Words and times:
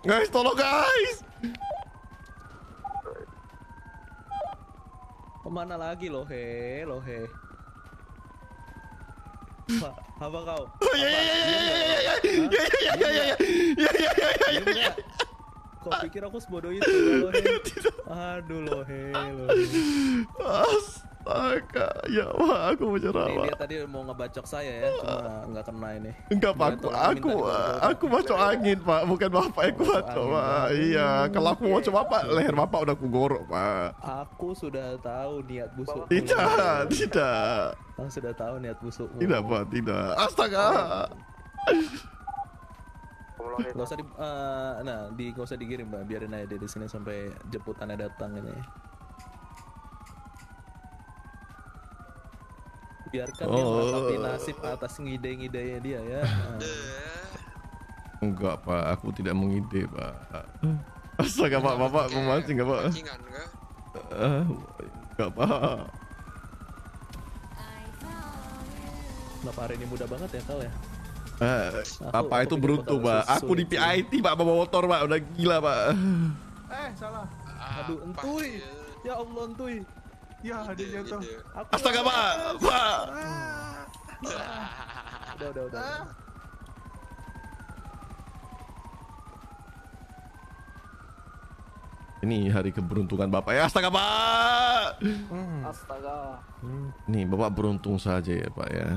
Guys, 0.00 0.32
tolong 0.32 0.56
guys. 0.56 1.20
Ke 5.44 5.48
mana 5.52 5.76
lagi 5.76 6.08
lo 6.08 6.24
he, 6.24 6.88
lo 6.88 7.04
he. 7.04 7.28
Apa, 9.76 9.90
apa 10.24 10.38
kau? 10.40 10.62
Oh, 10.80 10.94
ya 10.96 11.04
ya 11.04 11.20
ya 11.20 11.36
ya 11.36 11.60
ya 11.60 11.68
ya 11.68 12.14
ya 12.16 12.16
ya 12.16 12.96
ya 12.96 13.12
ya 13.12 13.12
ya 13.12 13.36
ya 13.36 13.36
ya 13.76 13.92
ya 13.92 14.10
ya 14.10 14.28
ya 14.32 14.48
Diem 14.48 14.64
nggak? 14.72 14.94
Kau 15.84 15.92
pikir 16.00 16.22
aku 16.24 16.40
sebodoh 16.40 16.72
itu 16.72 16.88
lo 17.20 17.28
he? 17.36 17.44
Aduh 18.32 18.60
lo 18.64 18.80
he, 18.88 19.12
lo 19.12 19.46
he. 19.52 19.64
Astaga, 21.20 21.88
ya 22.08 22.26
wah 22.32 22.72
aku 22.72 22.96
mau 22.96 22.98
cerah 22.98 23.28
Ini 23.28 23.44
dia 23.44 23.56
tadi 23.60 23.74
mau 23.84 24.02
ngebacok 24.08 24.46
saya 24.48 24.72
ya, 24.72 24.88
cuma 24.98 25.44
nggak 25.52 25.64
kena 25.68 25.88
ini. 26.00 26.10
Enggak 26.32 26.52
pak, 26.56 26.68
aku 26.80 26.88
aku 26.88 27.30
aku 27.84 28.04
bacok 28.08 28.38
angin 28.40 28.78
pak, 28.80 29.02
bukan 29.04 29.28
bapak 29.28 29.62
yang 29.68 29.76
Bacok 29.84 30.24
pak. 30.32 30.66
Iya, 30.72 31.08
kalau 31.28 31.48
aku 31.52 31.62
mau 31.68 31.80
coba 31.84 32.00
pak, 32.08 32.22
leher 32.32 32.54
bapak 32.56 32.78
udah 32.88 32.94
aku 32.96 33.06
gorok 33.12 33.44
pak. 33.52 33.88
Aku 34.00 34.48
sudah 34.56 34.96
tahu 35.04 35.44
niat 35.44 35.70
busuk. 35.76 36.08
Tidak, 36.08 36.88
tidak, 36.88 37.76
Aku 38.00 38.08
sudah 38.08 38.32
tahu 38.32 38.54
niat 38.64 38.78
busukmu. 38.80 39.20
tidak 39.20 39.40
pak, 39.44 39.62
tidak. 39.68 40.06
Astaga. 40.16 40.66
Gak 43.60 43.76
usah 43.76 43.98
di, 44.00 44.04
eh, 44.08 44.72
nah, 44.88 45.00
di 45.12 45.24
gak 45.36 45.44
usah 45.44 45.58
dikirim 45.60 45.84
mbak, 45.92 46.08
biarin 46.08 46.32
aja 46.32 46.48
dia 46.48 46.56
di 46.56 46.68
sini 46.68 46.88
sampai 46.88 47.28
jemputannya 47.52 48.08
datang 48.08 48.32
ini. 48.40 48.56
Biarkan 53.10 53.44
dia 53.44 53.58
Oh. 53.58 53.70
meratapi 53.74 54.14
nasib 54.18 54.56
atas 54.62 54.92
ngide-ngidenya 54.96 55.78
dia 55.80 55.98
ya. 56.00 56.22
Nah. 56.22 56.62
Enggak 58.24 58.60
pak, 58.60 58.82
aku 58.92 59.10
tidak 59.10 59.32
mengide 59.32 59.88
pak. 59.88 60.14
Astaga 61.16 61.56
pak, 61.58 61.74
bapak 61.74 62.04
memancing 62.10 62.54
nggak 62.54 62.68
pak? 62.68 62.82
Eh, 64.12 64.44
Enggak 65.10 65.30
pak. 65.32 65.78
Kenapa 69.40 69.60
hari 69.64 69.74
ini 69.74 69.86
mudah 69.88 70.04
banget 70.04 70.30
ya 70.36 70.42
kal 70.44 70.60
ya? 70.60 70.72
Eh, 71.40 71.68
Aku- 72.12 72.28
aku 72.28 72.44
itu 72.44 72.56
beruntung 72.60 73.00
pak. 73.00 73.22
Aku 73.26 73.52
di. 73.56 73.64
PIT 73.64 74.20
pak 74.20 74.36
bawa 74.36 74.52
motor 74.60 74.84
pak, 74.84 75.00
udah 75.02 75.18
gila 75.32 75.56
pak. 75.58 75.78
Eh, 76.70 76.88
salah. 76.94 77.24
Aduh, 77.80 77.96
Apa 77.98 78.20
entuy. 78.20 78.48
ya? 78.54 78.70
Ya 79.02 79.14
Allah 79.16 79.42
entuy. 79.48 79.74
Ya, 80.40 80.64
dia 80.72 80.88
jatuh. 81.00 81.20
Ide. 81.20 81.36
Aku 81.52 81.68
Astaga 81.76 82.00
pak, 82.00 82.32
pak. 82.64 82.98
Udah, 85.36 85.48
udah, 85.52 85.64
udah. 85.68 85.92
Ini 92.20 92.52
hari 92.52 92.68
keberuntungan 92.72 93.32
bapak 93.32 93.52
ya. 93.56 93.64
Astaga 93.64 93.88
pak. 93.88 95.00
Astaga. 95.64 96.40
Nih 97.08 97.24
bapak 97.24 97.50
beruntung 97.56 97.96
saja 97.96 98.32
ya 98.32 98.48
pak 98.52 98.68
ya. 98.68 98.88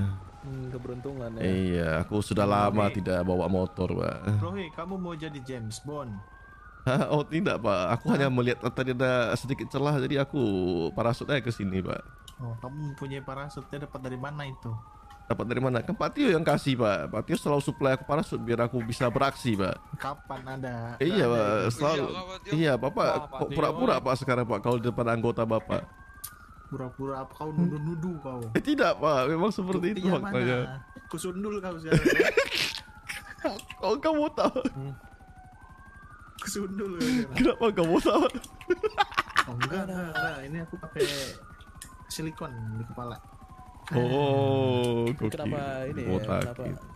Hmm, 0.43 0.67
keberuntungan 0.75 1.31
ya. 1.39 1.41
Iya, 1.43 1.89
aku 2.03 2.19
sudah 2.19 2.43
lama 2.43 2.91
Oke. 2.91 2.99
tidak 2.99 3.23
bawa 3.23 3.47
motor 3.47 3.95
pak. 3.95 4.43
Rohi, 4.43 4.67
kamu 4.75 4.99
mau 4.99 5.15
jadi 5.15 5.39
James 5.39 5.79
Bond? 5.87 6.11
Oh 7.13 7.23
tidak 7.23 7.63
pak, 7.63 7.81
aku 7.95 8.05
hanya 8.11 8.27
melihat 8.27 8.59
tadi 8.75 8.91
ada 8.91 9.31
sedikit 9.39 9.71
celah 9.71 9.95
jadi 10.03 10.27
aku 10.27 10.41
parasut 10.91 11.27
aja 11.31 11.39
ke 11.39 11.51
sini 11.51 11.79
pak. 11.79 12.03
Oh, 12.43 12.51
kamu 12.59 12.91
mempunyai 12.91 13.23
parasutnya 13.23 13.87
dapat 13.87 13.99
dari 14.03 14.19
mana 14.19 14.43
itu? 14.43 14.67
Dapat 15.23 15.45
dari 15.47 15.61
mana? 15.63 15.79
Kan 15.79 15.95
Patio 15.95 16.27
yang 16.27 16.43
kasih 16.43 16.75
pak. 16.75 17.07
Patio 17.07 17.39
selalu 17.39 17.63
supply 17.63 17.95
aku 17.95 18.03
parasut 18.03 18.35
biar 18.43 18.67
aku 18.67 18.83
bisa 18.83 19.07
beraksi 19.07 19.55
pak. 19.55 19.79
Kapan 19.95 20.59
ada? 20.59 20.99
Iya 20.99 21.25
pak, 21.31 21.47
selalu. 21.71 22.03
Iya. 22.11 22.51
Iya 22.51 22.73
bapak, 22.75 23.31
kok 23.31 23.49
pura-pura 23.55 23.95
pak 24.03 24.15
sekarang 24.19 24.43
pak 24.43 24.59
kalau 24.59 24.75
di 24.75 24.91
depan 24.91 25.07
anggota 25.07 25.47
bapak. 25.47 25.87
Pura-pura 26.67 27.23
apa 27.23 27.31
kau 27.31 27.53
nuduh-nuduh 27.55 28.15
kau? 28.19 28.41
Eh 28.51 28.63
tidak 28.63 28.99
pak, 28.99 29.31
memang 29.31 29.55
seperti 29.55 29.95
itu 29.95 30.03
Buktinya 30.03 30.19
faktanya. 30.19 30.57
mana? 30.67 30.77
Kusundul 31.07 31.55
kau 31.63 31.75
sekarang. 31.79 32.03
ya? 32.03 32.27
Oh 33.83 33.99
kamu 33.99 34.31
tahu? 34.35 34.59
Kusundul 34.63 35.12
kau 36.43 36.51
sekarang. 36.51 37.31
Kenapa 37.39 37.65
kamu 37.71 37.97
tahu? 38.03 38.27
Oh, 39.47 39.55
enggak, 39.55 39.83
enggak, 39.87 40.07
enggak. 40.11 40.35
Ini 40.43 40.57
aku 40.67 40.75
pakai 40.79 41.07
silikon 42.11 42.51
di 42.79 42.83
kepala. 42.83 43.17
Oh, 43.95 45.07
gokil. 45.11 45.31
Kenapa 45.31 45.87
ini 45.91 46.01
ya? 46.03 46.19
Kenapa? 46.19 46.63
gitu. 46.67 46.92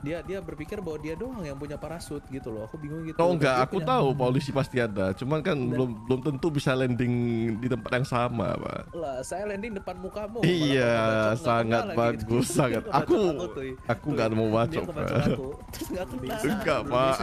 Dia 0.00 0.24
dia 0.24 0.40
berpikir 0.40 0.80
bahwa 0.80 0.96
dia 0.96 1.12
doang 1.12 1.44
yang 1.44 1.60
punya 1.60 1.76
parasut 1.76 2.24
gitu 2.32 2.48
loh. 2.48 2.64
Aku 2.64 2.80
bingung 2.80 3.04
gitu. 3.04 3.20
Oh 3.20 3.36
enggak, 3.36 3.68
aku 3.68 3.84
punya- 3.84 3.88
tahu 3.92 4.06
polisi 4.16 4.48
pasti 4.48 4.80
ada. 4.80 5.12
Cuman 5.12 5.44
kan 5.44 5.56
belum 5.60 6.08
belum 6.08 6.20
tentu 6.24 6.48
bisa 6.48 6.72
landing 6.72 7.12
di 7.60 7.68
tempat 7.68 8.00
yang 8.00 8.06
sama, 8.08 8.56
Pak. 8.56 8.96
Lah, 8.96 9.20
saya 9.20 9.44
landing 9.44 9.76
depan 9.76 10.00
mukamu. 10.00 10.40
Iya, 10.40 11.36
sangat 11.36 11.92
lagi 11.92 11.98
bagus, 12.00 12.48
gitu. 12.48 12.56
sangat. 12.64 12.82
Aku- 12.88 13.36
aku 13.84 14.06
Tuh, 14.08 14.12
nggak 14.16 14.28
mau 14.32 14.48
bacok, 14.48 14.84
Pak. 14.88 15.08
aku. 15.28 15.48
Terus 15.76 15.88
nggak 15.92 16.06
Enggak, 16.40 16.80
Pak. 16.88 17.16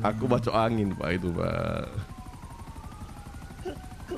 Aku 0.00 0.22
bacok 0.24 0.54
angin, 0.56 0.88
Pak 0.96 1.10
itu, 1.12 1.28
Pak. 1.36 1.84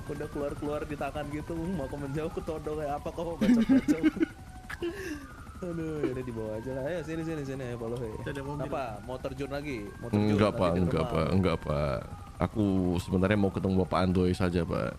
Udah 0.09 0.29
keluar-keluar 0.33 0.81
di 0.87 0.97
tangan 0.97 1.27
gitu. 1.29 1.53
Hmm, 1.53 1.75
mau 1.77 1.85
aku 1.85 1.97
menjauh 2.01 2.33
ke 2.33 2.41
todong 2.41 2.81
kayak 2.81 2.97
apa 2.97 3.09
kau 3.13 3.23
mau 3.29 3.37
bacok-bacok. 3.37 4.03
Aduh, 5.59 5.99
ya 6.07 6.11
udah 6.15 6.25
dibawa 6.25 6.51
aja 6.55 6.71
lah. 6.71 6.83
Ayo 6.87 6.99
sini 7.03 7.23
sini 7.27 7.43
sini 7.43 7.67
Paloh. 7.75 7.99
Ada 7.99 8.43
mobil. 8.47 8.71
Apa? 8.71 8.85
Mau 9.03 9.19
terjun 9.19 9.51
lagi? 9.51 9.91
Mau 9.99 10.07
terjun 10.07 10.31
Enggak, 10.31 10.53
Pak, 10.55 10.73
enggak. 10.79 11.05
Pak, 11.11 11.27
enggak, 11.35 11.57
Pak. 11.67 11.99
Aku 12.39 12.95
sebenarnya 13.03 13.35
mau 13.35 13.51
ketemu 13.51 13.83
Bapak 13.83 13.99
Andoy 14.07 14.31
saja, 14.31 14.63
Pak. 14.63 14.95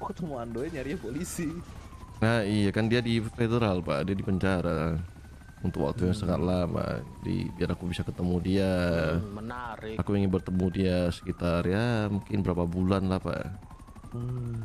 Kok 0.00 0.06
ketemu 0.16 0.34
Andoy 0.40 0.66
nyari 0.72 0.96
polisi. 0.96 1.52
Nah, 2.24 2.40
iya 2.40 2.72
kan 2.72 2.88
dia 2.88 3.04
di 3.04 3.20
federal, 3.20 3.84
Pak. 3.84 4.08
Dia 4.08 4.16
di 4.16 4.24
penjara 4.24 4.96
untuk 5.60 5.84
waktu 5.84 6.08
yang 6.08 6.16
sangat 6.16 6.40
lama. 6.40 7.04
Di 7.20 7.52
biar 7.52 7.76
aku 7.76 7.92
bisa 7.92 8.00
ketemu 8.00 8.40
dia. 8.40 8.72
Hmm, 9.20 9.44
menarik. 9.44 10.00
Aku 10.00 10.16
ingin 10.16 10.32
bertemu 10.32 10.66
dia 10.72 10.98
sekitar 11.12 11.68
ya 11.68 12.08
mungkin 12.08 12.40
berapa 12.40 12.64
bulan 12.64 13.12
lah, 13.12 13.20
Pak. 13.20 13.44
Hmm, 14.16 14.56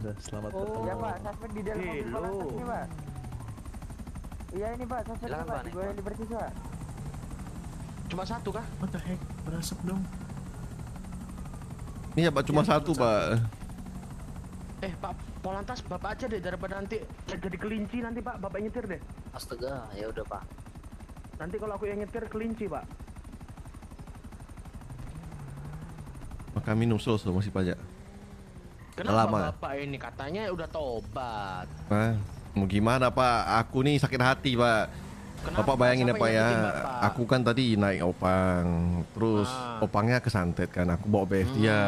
ya 0.00 0.16
selamat 0.16 0.50
bertemu. 0.56 0.80
Iya 0.88 0.94
pak, 0.96 1.14
suspek 1.20 1.50
di 1.52 1.62
dalam 1.64 1.84
mobil 2.32 2.64
pak 2.64 2.86
Iya 4.52 4.66
ini 4.76 4.84
pak, 4.84 5.00
suspeknya 5.08 5.28
Silakan, 5.32 5.46
pak, 5.48 5.56
Pak, 5.56 5.62
di 5.62 5.64
nih, 5.64 5.72
Goya 5.72 5.88
Pak. 5.88 5.96
Liberty 5.96 6.24
pak 6.28 6.50
Cuma 8.12 8.24
satu 8.28 8.48
kah? 8.52 8.66
What 8.76 8.90
the 8.92 9.00
heck? 9.00 9.20
Berasap 9.48 9.78
dong. 9.88 10.02
Iya, 12.12 12.28
Pak, 12.28 12.44
cuma 12.44 12.60
satu, 12.60 12.92
Pak. 12.92 13.40
Eh, 14.84 14.92
Pak 15.00 15.16
Polantas, 15.40 15.80
Bapak 15.80 16.20
aja 16.20 16.28
deh 16.28 16.44
daripada 16.44 16.76
nanti 16.76 17.00
jadi 17.24 17.56
kelinci 17.56 18.04
nanti 18.04 18.20
Pak, 18.20 18.36
Bapak 18.36 18.60
yang 18.60 18.68
nyetir 18.68 18.84
deh. 18.84 19.00
Astaga, 19.32 19.88
ya 19.96 20.12
udah 20.12 20.28
pak. 20.28 20.44
Nanti 21.40 21.56
kalau 21.56 21.74
aku 21.74 21.88
yang 21.88 22.04
nyetir 22.04 22.28
kelinci, 22.28 22.68
Pak. 22.68 22.84
Maka 26.52 26.70
minum 26.76 27.00
sosro 27.00 27.32
masih 27.32 27.48
banyak. 27.48 27.80
Kenapa 28.92 29.24
Lama. 29.24 29.38
Bapak 29.50 29.72
ini 29.80 29.96
katanya 29.96 30.52
udah 30.52 30.68
tobat? 30.68 31.66
Nah, 31.88 32.14
mau 32.52 32.66
gimana 32.66 33.08
Pak? 33.08 33.38
Aku 33.64 33.80
nih 33.80 33.96
sakit 33.96 34.20
hati 34.20 34.52
Pak. 34.54 34.84
Kenapa? 35.42 35.58
Bapak 35.66 35.74
bayangin 35.74 36.06
ya 36.06 36.14
Pak 36.14 36.30
ya, 36.30 36.46
Bapak? 36.46 37.02
aku 37.02 37.22
kan 37.26 37.42
tadi 37.42 37.74
naik 37.74 38.06
opang, 38.06 38.62
terus 39.10 39.50
Ah. 39.50 39.82
opangnya 39.82 40.22
kesantet 40.22 40.70
kan, 40.70 40.86
aku 40.86 41.10
bawa 41.10 41.26
BF 41.26 41.50
dia 41.58 41.78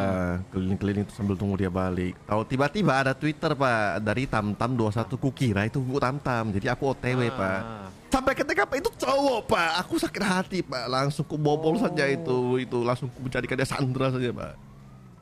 keliling-keliling 0.51 1.07
terus 1.07 1.15
sambil 1.15 1.39
tunggu 1.39 1.55
dia 1.55 1.71
balik. 1.71 2.19
Tahu 2.27 2.43
tiba-tiba 2.43 2.99
ada 2.99 3.15
Twitter 3.15 3.55
Pak 3.55 4.03
dari 4.03 4.27
Tamtam 4.27 4.75
21 4.75 5.15
kukira 5.15 5.63
itu 5.63 5.79
Bu 5.79 6.03
Tamtam, 6.03 6.51
jadi 6.51 6.75
aku 6.75 6.91
OTW 6.91 7.31
Pak. 7.31 7.59
Ah. 7.63 7.87
Sampai 8.11 8.35
ke 8.35 8.43
TKP 8.43 8.83
itu 8.83 8.91
cowok 8.91 9.47
Pak, 9.47 9.71
aku 9.79 10.03
sakit 10.03 10.23
hati 10.23 10.59
Pak, 10.59 10.91
langsung 10.91 11.23
ku 11.23 11.39
bobol 11.39 11.79
saja 11.79 12.03
Oh. 12.03 12.11
itu, 12.11 12.37
itu 12.59 12.77
langsung 12.83 13.07
ku 13.07 13.23
menjadikan 13.23 13.55
dia 13.55 13.63
Sandra 13.63 14.11
saja 14.11 14.35
Pak. 14.35 14.53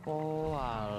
Oh 0.03 0.51
alah, 0.51 0.92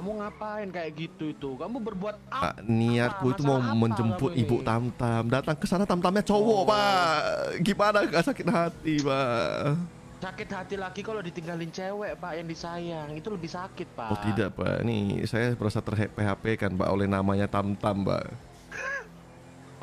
kamu 0.00 0.16
ngapain 0.16 0.68
kayak 0.72 0.90
gitu 0.96 1.24
itu? 1.28 1.50
Kamu 1.60 1.76
berbuat 1.76 2.16
apa? 2.32 2.56
Pak, 2.56 2.64
niatku 2.64 3.36
itu 3.36 3.44
mau 3.44 3.60
apa 3.60 3.76
menjemput 3.76 4.32
ibu 4.32 4.64
ini? 4.64 4.64
Tamtam. 4.64 5.28
Datang 5.28 5.56
ke 5.60 5.68
sana 5.68 5.84
Tamtamnya 5.84 6.24
cowok, 6.24 6.56
Oh. 6.56 6.64
Pak. 6.64 7.20
Gimana 7.60 8.08
gak 8.08 8.24
sakit 8.32 8.48
hati, 8.48 9.04
Pak? 9.04 9.76
Sakit 10.24 10.48
hati 10.48 10.74
lagi 10.80 11.04
kalau 11.04 11.20
ditinggalin 11.20 11.68
cewek, 11.68 12.16
Pak, 12.16 12.32
yang 12.32 12.48
disayang. 12.48 13.12
Itu 13.12 13.28
lebih 13.28 13.52
sakit, 13.52 13.92
Pak. 13.92 14.08
Oh 14.08 14.18
tidak, 14.24 14.56
Pak. 14.56 14.88
Nih, 14.88 15.20
saya 15.28 15.52
merasa 15.52 15.84
ter-PHP 15.84 16.44
kan, 16.56 16.72
Pak, 16.72 16.88
oleh 16.88 17.04
namanya 17.04 17.44
Tamtam, 17.44 18.00
Pak. 18.00 18.24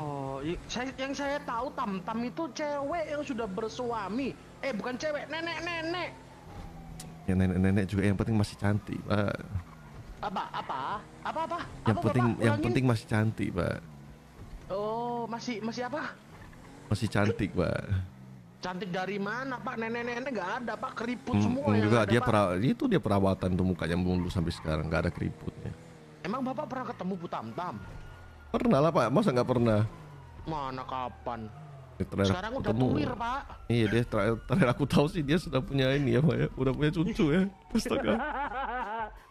Oh, 0.02 0.42
saya, 0.66 0.90
yang 0.98 1.14
saya 1.14 1.38
tahu 1.46 1.70
Tam-Tam 1.78 2.26
itu 2.26 2.50
cewek 2.58 3.06
yang 3.06 3.22
sudah 3.22 3.46
bersuami. 3.46 4.34
Eh, 4.66 4.74
bukan 4.74 4.98
cewek, 4.98 5.30
nenek-nenek. 5.30 6.10
Ya 7.30 7.38
nenek-nenek 7.38 7.86
juga 7.86 8.02
yang 8.02 8.18
penting 8.18 8.34
masih 8.34 8.58
cantik, 8.58 8.98
Pak. 9.06 9.67
Apa? 10.18 10.44
Apa? 10.50 10.82
Apa 11.22 11.40
apa? 11.46 11.60
Yang 11.86 11.98
apa, 11.98 12.06
penting 12.10 12.26
Bapak? 12.26 12.44
yang 12.44 12.58
penting 12.60 12.84
masih 12.86 13.06
cantik, 13.06 13.50
Pak. 13.54 13.78
Oh, 14.68 15.30
masih 15.30 15.62
masih 15.62 15.84
apa? 15.88 16.02
Masih 16.90 17.08
cantik, 17.08 17.50
Pak. 17.54 17.82
Cantik 18.58 18.90
dari 18.90 19.22
mana 19.22 19.62
Pak? 19.62 19.78
Nenek-nenek 19.78 20.34
nggak 20.34 20.52
ada 20.64 20.74
Pak, 20.74 20.98
keriput 20.98 21.38
Hmm, 21.38 21.46
semua 21.46 21.70
yang 21.72 21.88
enggak 21.88 22.04
ada, 22.04 22.10
dia 22.10 22.20
Pak. 22.20 22.28
pera, 22.28 22.42
itu 22.58 22.84
dia 22.90 22.98
perawatan 22.98 23.50
tuh 23.54 23.66
mukanya 23.66 23.94
mulu 23.96 24.28
sampai 24.28 24.50
sekarang 24.50 24.90
nggak 24.90 25.02
ada 25.08 25.12
keriputnya. 25.14 25.72
Emang 26.26 26.42
Bapak 26.42 26.66
pernah 26.66 26.86
ketemu 26.90 27.14
Bu 27.16 27.28
Tamtam? 27.30 27.76
Pernah 28.48 28.80
lah 28.82 28.92
pak, 28.92 29.08
masa 29.14 29.30
nggak 29.30 29.46
pernah? 29.48 29.82
Mana 30.44 30.82
kapan? 30.82 31.46
Terakhir 31.98 32.30
Sekarang 32.30 32.52
udah 32.56 32.70
ketemu. 32.70 32.88
tuir 32.94 33.12
Pak. 33.12 33.42
Iya 33.68 33.86
dia 33.90 34.04
terakhir, 34.06 34.36
terakhir 34.46 34.68
aku 34.70 34.84
tahu 34.86 35.06
sih 35.10 35.22
dia 35.22 35.38
sudah 35.38 35.60
punya 35.60 35.90
ini 35.94 36.14
ya 36.14 36.22
pak 36.22 36.36
ya, 36.36 36.48
udah 36.54 36.72
punya 36.74 36.92
cucu 36.94 37.26
ya. 37.30 37.42
Astaga. 37.78 38.14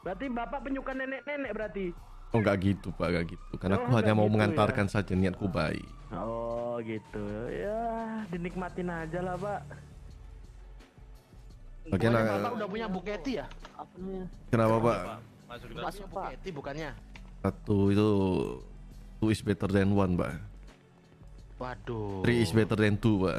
Berarti 0.07 0.31
Bapak 0.31 0.63
penyuka 0.63 0.95
nenek-nenek 0.95 1.51
berarti? 1.51 1.87
Oh 2.31 2.39
nggak 2.39 2.57
gitu 2.63 2.95
pak, 2.95 3.11
nggak 3.11 3.25
gitu. 3.35 3.53
Karena 3.59 3.75
aku 3.83 3.91
Oh, 3.91 3.95
hanya 3.99 4.15
nggak 4.15 4.19
mau 4.23 4.27
gitu 4.31 4.35
mengantarkan 4.39 4.87
saja 4.87 5.13
niatku 5.19 5.51
baik. 5.51 5.87
Oh 6.15 6.79
gitu. 6.87 7.27
Ya, 7.51 8.23
dinikmatin 8.31 8.87
aja 8.87 9.19
lah 9.19 9.35
Pak. 9.35 9.61
Bagian 11.91 12.15
Bapak 12.15 12.51
udah 12.55 12.69
punya 12.71 12.87
Buketi 12.87 13.39
ya? 13.43 13.47
Apa 13.75 13.95
namanya? 13.99 14.27
kenapa 14.51 14.77
pak? 14.83 14.99
Masuk 15.47 15.69
Punya 15.75 16.07
Buketi 16.11 16.49
bukannya? 16.55 16.91
Satu 17.43 17.77
itu 17.95 18.09
two 19.23 19.31
is 19.31 19.43
better 19.43 19.71
than 19.71 19.95
one 19.95 20.19
pak. 20.19 20.35
Waduh. 21.63 22.27
Three 22.27 22.43
is 22.43 22.51
better 22.51 22.79
than 22.79 22.99
two 22.99 23.23
pak. 23.23 23.39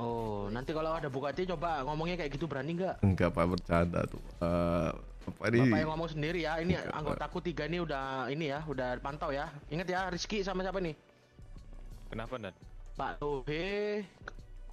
Oh, 0.00 0.48
nanti 0.48 0.72
kalau 0.72 0.96
ada 0.96 1.06
Bugatti 1.12 1.46
coba 1.46 1.84
ngomongnya 1.86 2.16
kayak 2.18 2.32
gitu 2.32 2.48
berani 2.48 2.74
nggak? 2.74 3.04
Enggak 3.04 3.30
pak 3.30 3.44
bercanda 3.44 4.02
tuh. 4.08 4.24
Eh, 4.40 4.90
apa 5.28 5.44
ini? 5.54 5.70
Bapak 5.70 5.78
yang 5.78 5.90
ngomong 5.94 6.10
sendiri 6.10 6.40
ya. 6.42 6.58
Ini 6.58 6.74
anggotaku 6.90 7.38
tiga 7.42 7.66
ini 7.66 7.82
udah 7.82 8.26
ini 8.30 8.50
ya, 8.50 8.60
udah 8.66 8.98
pantau 8.98 9.30
ya. 9.30 9.50
Ingat 9.70 9.88
ya, 9.90 10.00
Rizky 10.10 10.42
sama 10.42 10.62
siapa 10.66 10.78
nih? 10.82 10.94
Kenapa 12.10 12.34
Nat? 12.36 12.54
Pak 12.92 13.24
Tohe 13.24 14.04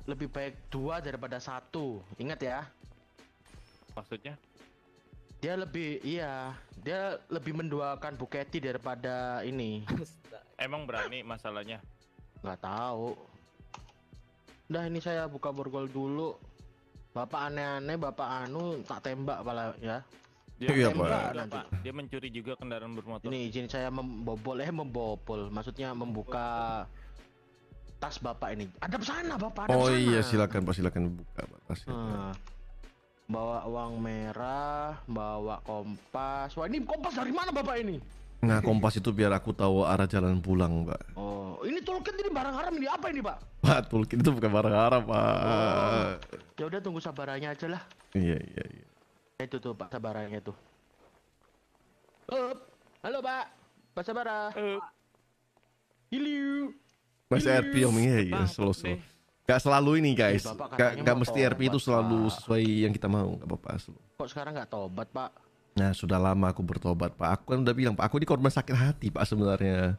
lebih 0.09 0.27
baik 0.27 0.57
dua 0.73 0.99
daripada 0.99 1.37
satu. 1.39 2.03
Ingat 2.17 2.39
ya. 2.41 2.59
Maksudnya? 3.93 4.35
Dia 5.39 5.55
lebih 5.55 6.03
iya, 6.03 6.51
dia 6.83 7.15
lebih 7.31 7.55
menduakan 7.55 8.19
Buketi 8.19 8.59
daripada 8.59 9.39
ini. 9.47 9.87
Emang 10.59 10.83
berani 10.83 11.23
masalahnya? 11.23 11.79
Nggak 12.43 12.59
tahu. 12.59 13.15
Udah 14.67 14.83
ini 14.85 14.99
saya 14.99 15.25
buka 15.31 15.55
borgol 15.55 15.87
dulu. 15.87 16.35
Bapak 17.15 17.49
aneh-aneh, 17.49 17.97
bapak 17.97 18.45
anu 18.45 18.83
tak 18.83 19.07
tembak 19.07 19.41
pala 19.41 19.73
ya. 19.79 20.03
Dia 20.59 20.75
Iya, 20.75 20.91
Pak. 20.91 21.07
Pak. 21.47 21.65
Dia 21.79 21.93
mencuri 21.95 22.27
juga 22.29 22.59
kendaraan 22.59 22.91
bermotor. 22.91 23.31
Ini 23.31 23.47
izin 23.47 23.71
saya 23.71 23.87
membobol 23.87 24.59
eh 24.59 24.67
membobol, 24.67 25.47
maksudnya 25.47 25.95
membuka 25.95 26.83
tas 27.95 28.19
bapak 28.19 28.59
ini. 28.59 28.67
Ada 28.83 28.99
sana 28.99 29.39
bapak, 29.39 29.67
ada 29.67 29.75
Oh 29.75 29.87
sana. 29.87 29.95
iya 29.95 30.19
silakan 30.19 30.67
pak 30.67 30.75
silakan 30.75 31.15
buka 31.15 31.41
pak. 31.47 31.59
tasnya. 31.67 31.95
Hmm. 31.95 32.31
Bawa 33.29 33.63
uang 33.69 34.03
merah, 34.03 34.99
bawa 35.05 35.63
kompas. 35.63 36.51
Wah 36.59 36.67
ini 36.67 36.83
kompas 36.83 37.15
dari 37.15 37.31
mana 37.31 37.55
bapak 37.55 37.79
ini? 37.79 37.95
Nah 38.39 38.59
kompas 38.59 38.99
itu 38.99 39.11
biar 39.11 39.31
aku 39.31 39.55
tahu 39.55 39.83
arah 39.83 40.07
jalan 40.07 40.43
pulang 40.43 40.83
pak. 40.83 41.15
Oh 41.15 41.55
ini 41.63 41.79
toolkit 41.79 42.15
ini 42.15 42.31
barang 42.31 42.55
haram 42.55 42.73
ini 42.75 42.87
apa 42.87 43.07
ini 43.11 43.23
pak? 43.23 43.37
Pak 43.63 43.79
toolkit 43.87 44.19
itu 44.19 44.31
bukan 44.31 44.51
barang 44.51 44.75
haram 44.75 45.01
pak. 45.07 46.23
Ya 46.55 46.67
udah 46.67 46.79
tunggu 46.83 46.99
sabarannya 46.99 47.51
aja 47.51 47.67
lah. 47.67 47.83
Iya 48.11 48.39
iya 48.39 48.63
iya. 48.75 48.87
Itu 49.39 49.55
tuh 49.63 49.71
pak 49.71 49.87
sabarannya 49.87 50.43
tuh. 50.43 50.51
Up. 52.27 52.59
Halo 52.99 53.23
pak, 53.23 53.47
pak 53.95 54.03
sabara. 54.03 54.51
Eh. 54.51 54.75
Hiliu. 56.11 56.75
Masih 57.31 57.47
RP 57.55 57.87
om 57.87 57.95
iya 57.95 58.19
iya 58.19 58.35
Bang, 58.35 58.51
slow 58.51 58.75
Pak, 58.75 58.83
slow. 58.83 58.91
deh. 58.91 58.99
Gak 59.47 59.63
selalu 59.63 59.91
ini 60.03 60.11
guys. 60.11 60.43
Ih, 60.43 60.51
Bapak 60.51 60.75
Gak, 60.75 60.91
gak 60.99 61.15
mesti 61.15 61.39
RP 61.47 61.71
itu 61.71 61.79
selalu 61.79 62.27
Pak. 62.27 62.35
sesuai 62.35 62.63
yang 62.83 62.91
kita 62.91 63.07
mau. 63.07 63.39
Gak 63.39 63.47
apa-apa. 63.47 63.69
Kok 64.19 64.27
sekarang 64.27 64.51
nggak 64.59 64.69
tobat 64.69 65.07
pak? 65.07 65.31
Nah 65.71 65.95
sudah 65.95 66.19
lama 66.19 66.51
aku 66.51 66.59
bertobat 66.59 67.15
pak. 67.15 67.39
Aku 67.39 67.55
kan 67.55 67.63
udah 67.63 67.71
bilang 67.71 67.95
pak. 67.95 68.11
Aku 68.11 68.19
ini 68.19 68.27
korban 68.27 68.51
sakit 68.51 68.75
hati 68.75 69.07
pak 69.07 69.23
sebenarnya. 69.23 69.95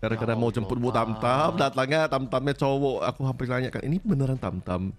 Gara-gara 0.00 0.32
Ya 0.32 0.38
mau 0.38 0.48
jemput 0.48 0.80
bu 0.80 0.88
Pak. 0.88 0.96
tam-tam, 0.96 1.50
datangnya 1.60 2.08
tam-tamnya 2.08 2.54
cowok. 2.56 3.04
Aku 3.04 3.20
hampir 3.28 3.52
nanya 3.52 3.68
kan, 3.68 3.84
ini 3.84 4.00
beneran 4.00 4.40
tam-tam? 4.40 4.96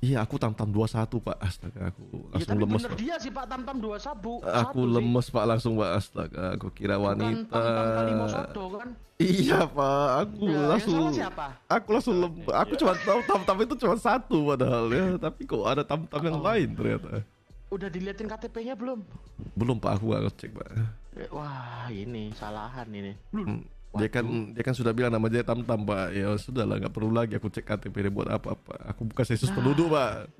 Iya, 0.00 0.24
aku 0.24 0.34
tam-tam 0.34 0.72
21 0.72 0.88
pak. 1.20 1.36
Astaga, 1.38 1.92
aku 1.92 2.02
Ya 2.08 2.24
langsung 2.32 2.48
tapi 2.48 2.62
lemes 2.64 2.80
bener 2.80 2.88
pak. 2.88 2.98
dia 2.98 3.14
sih 3.16 3.28
pak 3.28 3.44
tam 3.44 3.60
tam 3.62 3.76
dua. 3.76 3.96
Aku 3.96 4.08
satu 4.40 4.80
sih. 4.80 4.88
lemes 4.90 5.26
pak 5.28 5.44
langsung 5.44 5.72
pak. 5.76 5.90
Astaga, 5.94 6.42
aku 6.54 6.68
kira 6.70 6.96
Bukan 6.96 7.20
wanita. 7.20 7.52
tam-tam 7.52 7.86
Kalimo 7.94 8.26
Soto 8.26 8.64
kan? 8.72 8.88
Iya 9.18 9.60
pak, 9.62 10.08
aku 10.18 10.42
Ya, 10.42 10.50
yang 10.50 10.64
langsung. 10.66 11.12
siapa? 11.12 11.46
Aku 11.66 11.88
langsung 11.92 12.16
lem. 12.16 12.32
Aku 12.42 12.72
cuma 12.74 12.92
tahu 12.98 13.20
tam-tam 13.22 13.56
itu 13.60 13.74
cuma 13.76 13.94
satu 13.94 14.36
padahal 14.46 14.86
ya. 14.88 15.06
Tapi 15.18 15.40
kok 15.44 15.62
ada 15.62 15.82
tam-tam 15.82 16.22
yang 16.22 16.38
Oh. 16.38 16.44
lain 16.46 16.68
ternyata. 16.72 17.20
Udah 17.68 17.86
diliatin 17.86 18.26
KTP-nya 18.26 18.74
belum? 18.74 19.04
Belum 19.52 19.76
pak, 19.76 20.00
aku 20.00 20.10
gak 20.10 20.22
ngecek 20.24 20.50
pak. 20.54 20.68
Eh, 21.14 21.28
Wah 21.28 21.86
ini 21.86 22.32
salahan 22.32 22.88
ini. 22.88 23.12
Hmm. 23.30 23.60
Dia 23.90 24.06
kan 24.06 24.54
dia 24.54 24.62
kan 24.62 24.74
sudah 24.76 24.94
bilang 24.94 25.10
nama 25.10 25.26
dia 25.26 25.42
tam 25.42 25.66
tam 25.66 25.82
pak. 25.82 26.14
Ya 26.14 26.30
sudah 26.38 26.62
lah, 26.62 26.78
nggak 26.78 26.94
perlu 26.94 27.10
lagi 27.10 27.34
aku 27.34 27.50
cek 27.50 27.66
KTP 27.66 28.06
dia 28.06 28.12
buat 28.14 28.30
apa 28.30 28.54
apa. 28.54 28.74
Aku 28.94 29.06
bukan 29.10 29.24
sensus 29.26 29.50
penduduk 29.50 29.90
pak. 29.90 30.30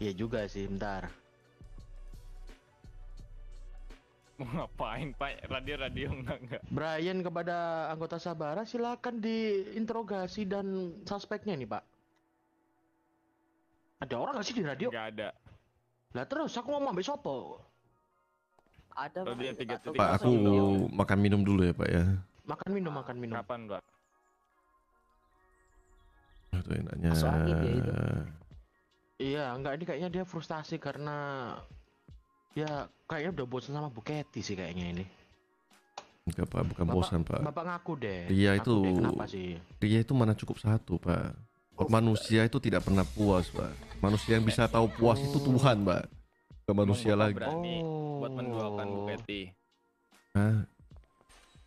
Iya 0.00 0.16
juga 0.16 0.48
sih, 0.48 0.64
bentar. 0.64 1.12
Mau 4.40 4.48
ngapain 4.56 5.12
Pak? 5.12 5.52
Radio-radio 5.52 6.16
enggak 6.16 6.38
enggak. 6.40 6.62
Brian 6.72 7.20
kepada 7.20 7.56
anggota 7.92 8.16
Sabara 8.16 8.64
silakan 8.64 9.20
diinterogasi 9.20 10.48
dan 10.48 10.96
suspeknya 11.04 11.52
nih 11.60 11.68
Pak. 11.68 11.84
Ada 14.00 14.16
orang 14.16 14.40
nggak 14.40 14.46
sih 14.48 14.56
di 14.56 14.64
radio? 14.64 14.88
Enggak 14.88 15.08
ada. 15.12 15.28
Lah 16.16 16.24
terus 16.24 16.56
aku 16.56 16.72
mau 16.72 16.88
ambil 16.88 17.04
sopo. 17.04 17.60
Ada 18.90 19.18
Oh, 19.22 19.32
Pak, 19.32 19.34
dia 19.38 19.52
tiga 19.54 19.76
titik. 19.78 19.96
Pak 19.96 20.10
aku 20.18 20.30
makan 20.90 21.18
minum 21.18 21.40
dulu 21.40 21.62
ya 21.62 21.72
pak 21.72 21.88
ya. 21.88 22.04
Makan 22.44 22.68
minum, 22.72 22.92
makan 22.92 23.16
minum. 23.16 23.36
Kapan 23.38 23.60
Pak? 23.66 23.82
Itu 26.50 26.70
enaknya. 26.74 27.10
Iya, 29.20 29.52
enggak 29.52 29.72
ini 29.76 29.84
kayaknya 29.84 30.08
dia 30.10 30.24
frustasi 30.24 30.80
karena 30.80 31.16
ya 32.56 32.88
kayaknya 33.04 33.30
udah 33.40 33.46
bosan 33.46 33.76
sama 33.76 33.92
Buketi 33.92 34.40
sih 34.40 34.56
kayaknya 34.56 34.96
ini. 34.96 35.04
Enggak 36.24 36.46
pak, 36.48 36.62
bukan 36.66 36.84
Bapak- 36.84 36.96
bosan 36.96 37.20
pak. 37.22 37.40
Bapak 37.44 37.64
ngaku 37.68 37.92
deh. 38.00 38.20
Iya, 38.28 38.56
Ngaku 38.56 38.62
itu- 38.64 38.82
deh, 38.82 38.92
kenapa 38.96 39.24
sih? 39.28 39.48
Itu 39.78 40.12
mana 40.16 40.32
cukup 40.32 40.56
satu 40.58 40.96
pak. 40.96 41.36
Manusia 41.88 42.44
itu 42.44 42.60
tidak 42.60 42.84
pernah 42.84 43.04
puas 43.06 43.48
pak. 43.48 43.72
Manusia 44.00 44.36
yang 44.36 44.44
bisa 44.44 44.68
tahu 44.68 44.88
puas 44.90 45.16
itu 45.16 45.38
Tuhan 45.38 45.84
pak. 45.84 46.08
Bukan 46.72 46.86
manusia 46.86 47.14
lagi. 47.14 47.34
berani 47.34 47.76
buat 48.16 48.32
menduakan 48.32 48.86
Oh. 48.86 48.96
Buketi. 49.02 49.42
Hah? 50.32 50.56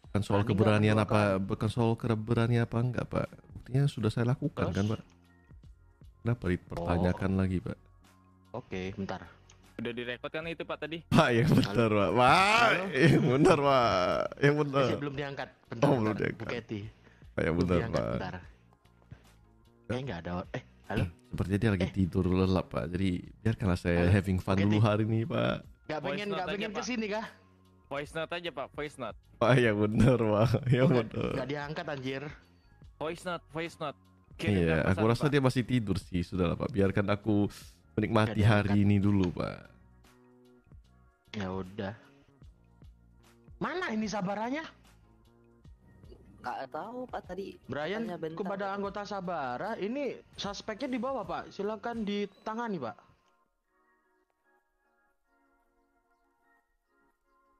Bukan 0.03 0.21
soal 0.21 0.41
Berani 0.41 0.49
keberanian 0.53 0.97
apa, 0.97 1.19
bukan 1.37 1.67
soal 1.67 1.93
keberanian 1.93 2.63
apa 2.63 2.77
enggak 2.77 3.05
pak. 3.05 3.27
Buktinya 3.51 3.83
sudah 3.85 4.07
saya 4.07 4.29
lakukan 4.29 4.69
Terus? 4.69 4.75
kan 4.75 4.85
pak. 4.89 5.01
Kenapa 6.19 6.43
dipertanyakan 6.47 7.31
lagi 7.35 7.57
pak? 7.59 7.77
Oke, 8.51 8.93
bentar. 8.93 9.25
Udah 9.73 9.89
direkod 9.89 10.29
kan 10.29 10.45
itu 10.45 10.61
Pak 10.61 10.77
tadi? 10.79 11.01
Pak 11.03 11.29
yang 11.33 11.49
benar 11.49 11.89
pak. 11.89 12.09
Pak 12.13 12.69
yang 12.93 13.23
benar 13.25 13.57
pak. 13.57 13.83
Yang 14.37 14.55
benar. 14.55 14.83
Masih 14.85 14.99
belum 15.01 15.15
diangkat. 15.17 15.49
Bentar, 15.65 15.83
Oh, 15.83 15.91
belum 15.91 16.03
bentar. 16.05 16.21
diangkat. 16.21 16.45
Buketi. 16.45 16.79
Pak 17.33 17.41
yang 17.41 17.55
Belum 17.57 17.65
benar 17.65 17.77
diangkat, 17.81 17.97
pak. 17.97 18.13
bentar. 18.13 18.35
Kayaknya 19.83 20.01
nggak 20.05 20.19
ada. 20.19 20.31
or- 20.35 20.49
Eh, 20.53 20.63
halo? 20.85 21.05
Sepertinya 21.27 21.59
dia 21.59 21.71
lagi 21.71 21.87
Eh. 21.87 21.93
tidur 21.93 22.25
lelap 22.27 22.67
pak. 22.67 22.85
Jadi 22.87 23.09
biarkanlah 23.39 23.75
saya 23.75 23.99
Halo? 24.01 24.11
having 24.11 24.37
fun 24.37 24.53
Buketi. 24.53 24.65
dulu 24.65 24.77
hari 24.79 25.03
ini 25.03 25.19
pak. 25.23 25.55
Voice 25.83 25.99
pengen, 25.99 26.27
aja, 26.29 26.43
pengen 26.45 26.71
Pak. 26.71 26.77
ke 26.77 26.81
sini 26.85 27.05
kah? 27.07 27.25
Voice 27.85 28.11
note 28.11 28.31
aja 28.31 28.49
Pak, 28.49 28.67
voice 28.71 28.97
note. 28.97 29.17
Pak 29.35 29.53
yang 29.55 29.77
benar 29.83 30.17
pak. 30.17 30.49
Yang 30.67 30.83
Oh, 30.83 30.89
nggak- 30.89 31.09
benar. 31.11 31.31
Nggak 31.33 31.49
diangkat 31.49 31.85
anjir. 31.87 32.23
Voice 32.95 33.23
note, 33.23 33.43
voice 33.49 33.77
note. 33.77 33.99
Iya, 34.35 34.81
aku 34.83 35.05
rasa 35.05 35.23
Pak. 35.23 35.31
dia 35.31 35.41
masih 35.41 35.61
tidur 35.61 35.97
sih. 35.97 36.21
Sudahlah 36.21 36.55
Pak, 36.55 36.69
biarkan 36.69 37.05
aku 37.07 37.45
menikmati 37.93 38.41
hari 38.41 38.81
ini 38.81 38.97
dulu 38.97 39.29
Pak. 39.31 39.69
Ya 41.33 41.49
udah. 41.49 41.93
Mana 43.57 43.89
ini 43.89 44.05
sabarannya? 44.05 44.65
Nggak 46.43 46.75
tahu 46.75 46.99
Pak 47.07 47.21
tadi. 47.23 47.55
Brian 47.71 48.03
kepada 48.35 48.75
anggota 48.75 49.07
Sabara, 49.07 49.79
ini 49.79 50.19
suspeknya 50.35 50.91
di 50.91 50.99
bawah 50.99 51.23
Pak. 51.23 51.55
Silakan 51.55 52.03
ditangani 52.03 52.83
Pak. 52.83 52.97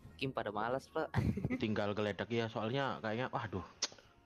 Mungkin 0.04 0.30
pada 0.36 0.52
malas 0.52 0.92
Pak. 0.92 1.08
Tinggal 1.63 1.96
geledak 1.96 2.28
ya, 2.28 2.52
soalnya 2.52 3.00
kayaknya, 3.00 3.32
waduh, 3.32 3.63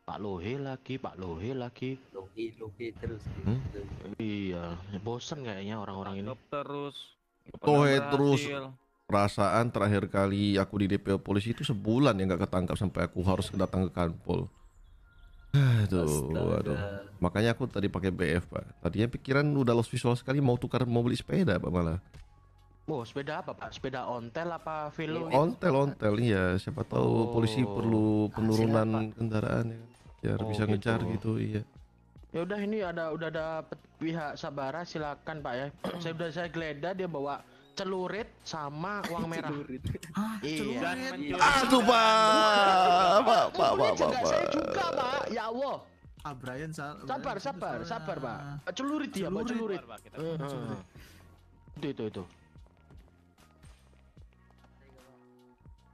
Pak 0.10 0.18
Lohe 0.26 0.58
lagi, 0.58 0.98
Pak 0.98 1.22
Lohe 1.22 1.54
lagi. 1.54 2.02
Logi 2.10 2.58
logi 2.58 2.90
terus. 2.98 3.22
Hmm? 3.46 3.62
gitu. 3.62 3.80
Iya, 4.18 4.74
bosen 5.06 5.46
kayaknya 5.46 5.78
orang-orang 5.78 6.26
ini. 6.26 6.34
Terus. 6.50 7.14
Pernah 7.62 8.10
terus. 8.10 8.42
berhasil. 8.42 8.87
Perasaan 9.08 9.72
terakhir 9.72 10.12
kali 10.12 10.60
aku 10.60 10.84
di 10.84 10.92
DPO 10.92 11.24
polisi 11.24 11.56
itu 11.56 11.64
sebulan 11.64 12.20
ya 12.20 12.28
nggak 12.28 12.44
ketangkap 12.44 12.76
sampai 12.76 13.08
aku 13.08 13.24
harus 13.24 13.48
datang 13.56 13.88
ke 13.88 13.96
kanpol. 13.96 14.52
Aduh, 15.88 16.28
aduh. 16.60 16.76
Makanya 17.24 17.56
aku 17.56 17.72
tadi 17.72 17.88
pakai 17.88 18.12
BF, 18.12 18.52
Pak. 18.52 18.84
Tadinya 18.84 19.08
pikiran 19.08 19.48
udah 19.48 19.72
lost 19.72 19.88
visual 19.88 20.12
sekali 20.14 20.44
mau 20.44 20.60
tukar 20.60 20.84
mau 20.84 21.00
beli 21.00 21.16
sepeda, 21.16 21.56
Pak 21.56 21.72
malah. 21.72 22.04
Oh, 22.84 23.00
sepeda 23.08 23.40
apa, 23.40 23.56
Pak? 23.56 23.72
Sepeda 23.72 24.04
ontel 24.12 24.52
apa 24.52 24.92
velo? 24.92 25.32
Ontel, 25.32 25.72
ontel, 25.72 26.14
iya. 26.20 26.60
Siapa 26.60 26.84
tahu 26.84 27.08
Oh. 27.08 27.32
polisi 27.32 27.64
perlu 27.64 28.28
penurunan 28.36 29.16
kendaraan 29.16 29.72
ya. 29.72 29.80
Biar 30.20 30.40
Oh, 30.44 30.52
bisa 30.52 30.68
ngejar 30.68 31.00
gitu. 31.08 31.40
gitu, 31.40 31.56
iya. 31.56 31.62
Ya 32.36 32.44
udah 32.44 32.60
ini 32.60 32.84
ada 32.84 33.16
udah 33.16 33.32
ada 33.32 33.64
pihak 33.98 34.36
Sabara 34.36 34.84
silakan 34.84 35.40
Pak 35.40 35.54
ya. 35.56 35.68
saya 36.04 36.12
udah 36.12 36.28
saya 36.28 36.52
geledah 36.52 36.92
dia 36.92 37.08
bawa 37.08 37.40
celurit 37.78 38.28
sama 38.42 39.06
uang 39.08 39.30
merah. 39.32 39.54
Hah, 40.12 40.42
Iya. 40.42 40.82
Celurit. 40.82 41.38
Aduh, 41.38 41.82
Pak. 41.82 43.18
Pak, 43.22 43.46
Pak, 43.54 43.72
Pak, 43.72 43.92
Celurit 43.94 44.18
Pak, 44.18 44.26
saya 44.26 44.46
juga 44.50 44.84
Pak. 44.92 45.22
Ya 45.30 45.44
Allah. 45.46 45.76
Ah, 46.26 46.34
Brian 46.34 46.74
sal- 46.74 47.00
Sabar, 47.06 47.38
sabar, 47.38 47.78
sabar 47.86 48.18
Pak. 48.18 48.38
Celurit 48.74 49.14
dia 49.14 49.30
Pak, 49.30 49.44
celurit. 49.46 49.80
Kita. 49.80 50.18
Eh, 50.18 50.36
eh. 50.36 50.80
Itu 51.78 51.88
itu 51.88 52.04
itu. 52.10 52.24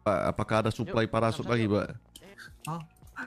Pak, 0.04 0.20
apakah 0.30 0.56
ada 0.64 0.72
supply 0.72 1.06
parasut 1.06 1.46
lagi. 1.46 1.64
Pak? 1.64 1.88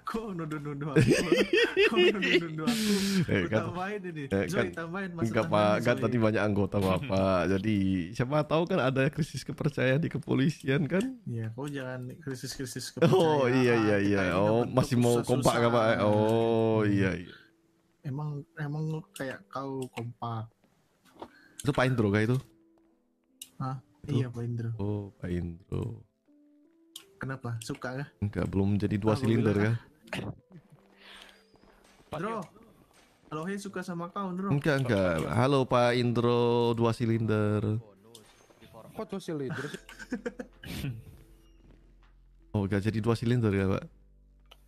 Kok 0.06 0.26
nuduh-nuduh 0.38 0.88
aku? 0.88 1.02
Kok 1.90 1.96
nuduh-nuduh 1.98 2.64
aku? 2.64 2.92
Eh, 3.26 3.42
Aku 3.42 3.48
kan- 3.50 3.64
tambahin 3.66 4.00
ini. 4.06 4.22
eh, 4.26 4.44
Zoe, 4.46 4.58
kan- 4.62 4.70
tambahin. 4.72 5.10
Masa 5.10 5.24
Enggak, 5.26 5.44
tambahin, 5.44 5.66
Pak. 5.66 5.76
Kan 5.82 5.96
Zoe. 5.96 6.02
tadi 6.06 6.16
banyak 6.16 6.42
anggota, 6.42 6.76
Bapak. 6.78 7.40
Jadi, 7.50 7.76
siapa 8.14 8.36
tahu 8.42 8.62
kan 8.64 8.78
ada 8.80 9.02
krisis 9.08 9.42
kepercayaan 9.42 9.98
di 9.98 10.06
kepolisian 10.06 10.86
kan? 10.86 11.04
Iya, 11.24 11.50
kau 11.52 11.66
jangan 11.66 12.00
krisis-krisis 12.16 12.94
Oh, 13.02 13.44
kepercayaan. 13.44 13.50
iya, 13.56 13.74
iya, 13.76 13.96
iya. 14.00 14.20
ini 14.30 14.38
Oh, 14.38 14.62
masih 14.64 14.94
mau 14.94 15.18
kompak 15.20 15.58
nggak, 15.58 15.70
Pak? 15.70 15.84
Oh, 16.00 16.86
iya, 16.86 17.10
iya. 17.16 17.34
Emang 18.00 18.46
emang 18.54 18.86
kayak 19.10 19.42
kau 19.50 19.82
kompak. 19.90 20.46
Itu 21.58 21.74
Pak 21.74 21.84
Indro 21.84 22.08
kah 22.08 22.22
itu? 22.22 22.38
Itu? 24.06 24.22
Iya, 24.22 24.30
Pak 24.30 24.42
Indro. 24.46 24.70
Oh, 24.78 25.10
Pak 25.18 25.26
Indro. 25.26 26.06
Kenapa? 27.18 27.58
Suka 27.58 27.90
kah? 27.96 28.08
Enggak, 28.22 28.46
belum 28.46 28.78
jadi 28.78 28.94
dua 28.94 29.12
Ah, 29.12 29.18
silinder 29.18 29.56
kah? 29.56 29.74
Bro. 32.10 32.40
Halo, 33.26 33.42
Hei 33.42 33.58
suka 33.58 33.82
sama 33.82 34.06
kau, 34.14 34.30
Bro. 34.30 34.54
Enggak, 34.54 34.86
enggak. 34.86 35.26
Halo 35.34 35.66
Pak 35.66 35.98
Indro, 35.98 36.72
dua 36.78 36.94
silinder. 36.94 37.82
Kok 38.96 39.04
tuh 39.10 39.20
silinder 39.20 39.64
sih? 39.68 39.82
Oh, 42.56 42.64
enggak 42.64 42.88
jadi 42.88 43.04
dua 43.04 43.12
silinder 43.12 43.52
ya, 43.52 43.68
Pak? 43.68 43.84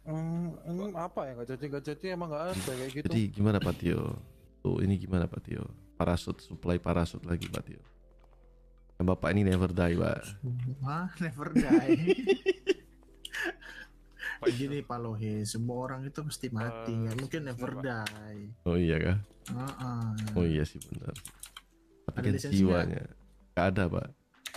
Hmm, 0.05 0.93
apa 0.93 1.21
ya? 1.25 1.33
Gak 1.41 1.57
cocok, 1.57 1.69
gak 1.73 1.85
cocok 1.89 2.09
emang 2.13 2.29
gak 2.29 2.43
ada 2.45 2.53
kayak 2.53 2.89
gitu. 2.93 3.07
Jadi 3.09 3.23
gimana 3.33 3.57
Pak 3.65 3.75
Tio? 3.81 4.13
Tuh, 4.61 4.85
ini 4.85 5.01
gimana 5.01 5.25
Pak 5.25 5.41
Tio? 5.41 5.65
Parasut, 5.97 6.37
supply 6.37 6.77
parasut 6.77 7.25
lagi 7.25 7.49
Pak 7.49 7.65
Tio. 7.65 7.81
Dan 9.01 9.09
Bapak 9.09 9.33
ini 9.33 9.41
never 9.41 9.73
die, 9.73 9.97
Pak. 9.97 10.21
Hah, 10.85 11.09
never 11.17 11.49
die. 11.57 11.97
Pak, 14.39 14.55
Gini 14.55 14.79
Pak 14.87 14.99
Lohe, 15.03 15.43
semua 15.43 15.91
orang 15.91 16.07
itu 16.07 16.23
pasti 16.23 16.47
mati, 16.47 16.95
Eh, 16.95 16.97
nggak 17.03 17.17
mungkin 17.19 17.41
never 17.43 17.71
sebentar, 17.75 18.07
die. 18.07 18.43
Oh 18.63 18.79
iya 18.79 18.97
kah? 19.03 19.19
Heeh. 19.51 20.07
Oh 20.39 20.47
iya 20.47 20.63
sih 20.63 20.79
benar. 20.79 21.15
Tapi 22.07 22.17
Ada 22.23 22.39
kan 22.39 22.53
jiwanya. 22.55 23.03
Enggak 23.51 23.67
ada, 23.75 23.85
Pak. 23.91 24.09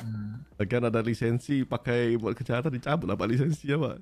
Hmm. 0.01 0.33
Lagian 0.61 0.85
ada 0.85 1.01
lisensi 1.01 1.65
pakai 1.65 2.13
buat 2.21 2.38
kejahatan 2.38 2.77
dicabut 2.77 3.09
apa 3.09 3.25
lisensinya, 3.25 3.77
Pak? 3.89 3.97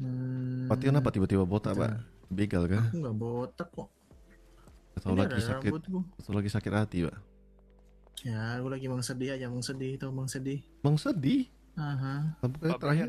Hmm. 0.00 0.68
Pak 0.68 0.76
Tio 0.80 0.88
kenapa 0.92 1.08
tiba-tiba 1.12 1.48
botak, 1.48 1.76
Pak? 1.76 1.96
Begal 2.28 2.68
kah? 2.68 2.84
Aku 2.92 2.96
nggak 3.00 3.16
botak 3.16 3.68
kok. 3.72 3.88
Atau 4.92 5.12
Ini 5.12 5.18
lagi 5.20 5.40
sakit? 5.40 5.70
rambutku. 5.70 5.98
Atau 6.16 6.32
lagi 6.32 6.50
sakit 6.50 6.72
hati, 6.72 6.98
Pak? 7.04 7.16
Ya, 8.20 8.40
aku 8.54 8.68
lagi 8.68 8.84
emang 8.84 9.00
sedih 9.00 9.32
aja, 9.32 9.44
emang 9.46 9.62
sedih 9.62 9.96
itu 9.96 10.04
emang 10.04 10.28
sedih. 10.28 10.60
Bang 10.80 10.96
sedih. 10.96 11.48
Aha. 11.74 12.36
Pak 12.36 12.76
terakhir 12.76 13.08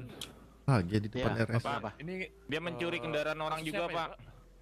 bahagia 0.63 0.97
di 0.97 1.09
depan 1.09 1.31
Iya, 1.33 1.43
RS. 1.43 1.61
Pak, 1.61 1.75
Apa? 1.75 1.89
ini 1.99 2.13
dia 2.47 2.59
mencuri 2.59 2.95
Eh, 2.95 3.01
kendaraan 3.01 3.39
orang 3.39 3.59
juga, 3.61 3.83
ya, 3.83 3.91
Pak. 3.91 4.09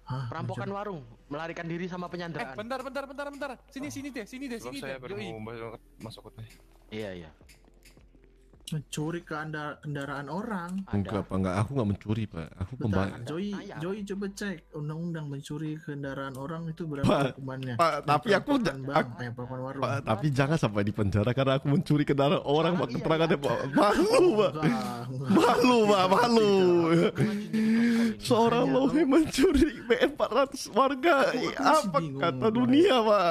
Hah, 0.02 0.26
Perampokan 0.26 0.70
warung, 0.74 1.00
melarikan 1.30 1.62
diri 1.64 1.86
sama 1.86 2.04
Eh, 2.04 2.10
penyanderaan. 2.10 2.56
bentar, 2.58 2.82
bentar, 2.82 3.04
bentar, 3.06 3.26
bentar. 3.30 3.50
Sini, 3.70 3.94
sini 3.94 4.10
deh, 4.10 4.26
sini 4.26 4.50
deh, 4.50 4.58
Sebab 4.58 4.74
sini 4.74 4.78
saya 4.80 4.98
deh. 4.98 5.02
baru 5.06 5.14
Yoi. 5.14 5.30
mau 5.30 5.40
masuk 6.02 6.20
ke 6.28 6.42
Iya, 6.90 7.10
iya. 7.14 7.30
Mencuri 8.70 9.20
ke 9.20 9.34
anda 9.34 9.76
kendaraan 9.78 10.26
orang. 10.26 10.70
Enggak, 10.86 11.22
Pak. 11.22 11.34
Enggak. 11.34 11.54
Aku 11.58 11.70
enggak 11.72 11.88
mencuri, 11.88 12.24
Pak. 12.24 12.48
Aku 12.56 12.72
pembang. 12.76 13.08
Joy, 13.22 13.46
Tanya. 13.50 13.76
Joy 13.78 13.96
coba 14.04 14.26
cek 14.30 14.56
undang-undang 14.72 15.26
mencuri 15.26 15.70
kendaraan 15.76 16.34
orang 16.34 16.62
itu 16.66 16.82
berapa 16.84 17.04
Pak, 17.04 17.22
hukumannya? 17.34 17.74
Pak, 17.74 17.94
tapi 18.04 18.28
aku 18.32 18.50
Perampokan 18.56 19.26
aku- 19.36 19.58
warung. 19.60 19.82
Pak, 19.82 19.96
tapi 20.04 20.26
jangan 20.30 20.56
sampai 20.56 20.82
di 20.82 20.92
penjara 20.92 21.30
karena 21.30 21.56
aku 21.56 21.66
mencuri 21.68 22.04
kendaraan 22.04 22.42
orang, 22.42 22.72
Pak. 22.74 22.86
iya, 22.86 22.94
Keterangannya, 22.96 23.36
iya. 23.36 23.44
Pak. 23.44 23.58
Malu, 23.72 24.24
Pak. 24.36 24.52
Malu, 25.28 25.78
Pak. 25.84 26.04
Malu. 26.08 26.52
Seorang 28.20 28.66
lohe 28.68 29.02
mencuri 29.02 29.66
BN 29.82 30.10
400 30.14 30.70
warga. 30.70 31.16
Apa 31.56 31.98
kata 31.98 32.46
dunia, 32.48 33.00
Pak? 33.00 33.26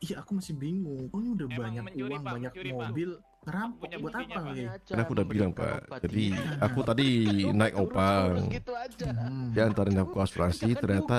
Iya, 0.00 0.18
aku 0.18 0.34
masih 0.34 0.54
bingung. 0.54 1.06
Oh, 1.10 1.18
ini 1.18 1.30
udah 1.32 1.46
Emang 1.46 1.58
banyak 1.62 1.82
mencuri, 1.84 2.10
uang, 2.10 2.22
Pak, 2.22 2.32
banyak 2.32 2.52
mencuri, 2.52 2.70
Pak. 2.70 2.80
mobil. 2.90 3.10
Ngerampok 3.42 3.90
Punya 3.90 3.98
buat 3.98 4.14
apa. 4.14 4.40
Ge? 4.54 4.64
Kan 4.86 4.98
aku 5.02 5.10
udah 5.18 5.26
bilang, 5.26 5.50
Pak. 5.50 5.90
Jadi 6.06 6.24
aku 6.62 6.78
tadi 6.86 7.08
naik 7.50 7.74
opang. 7.74 8.46
gitu 8.46 8.70
aja. 8.70 9.10
Hmm. 9.10 9.50
Dia 9.50 9.66
antarin 9.66 9.98
aku 9.98 10.14
ke 10.14 10.20
asuransi, 10.22 10.68
ternyata 10.78 11.16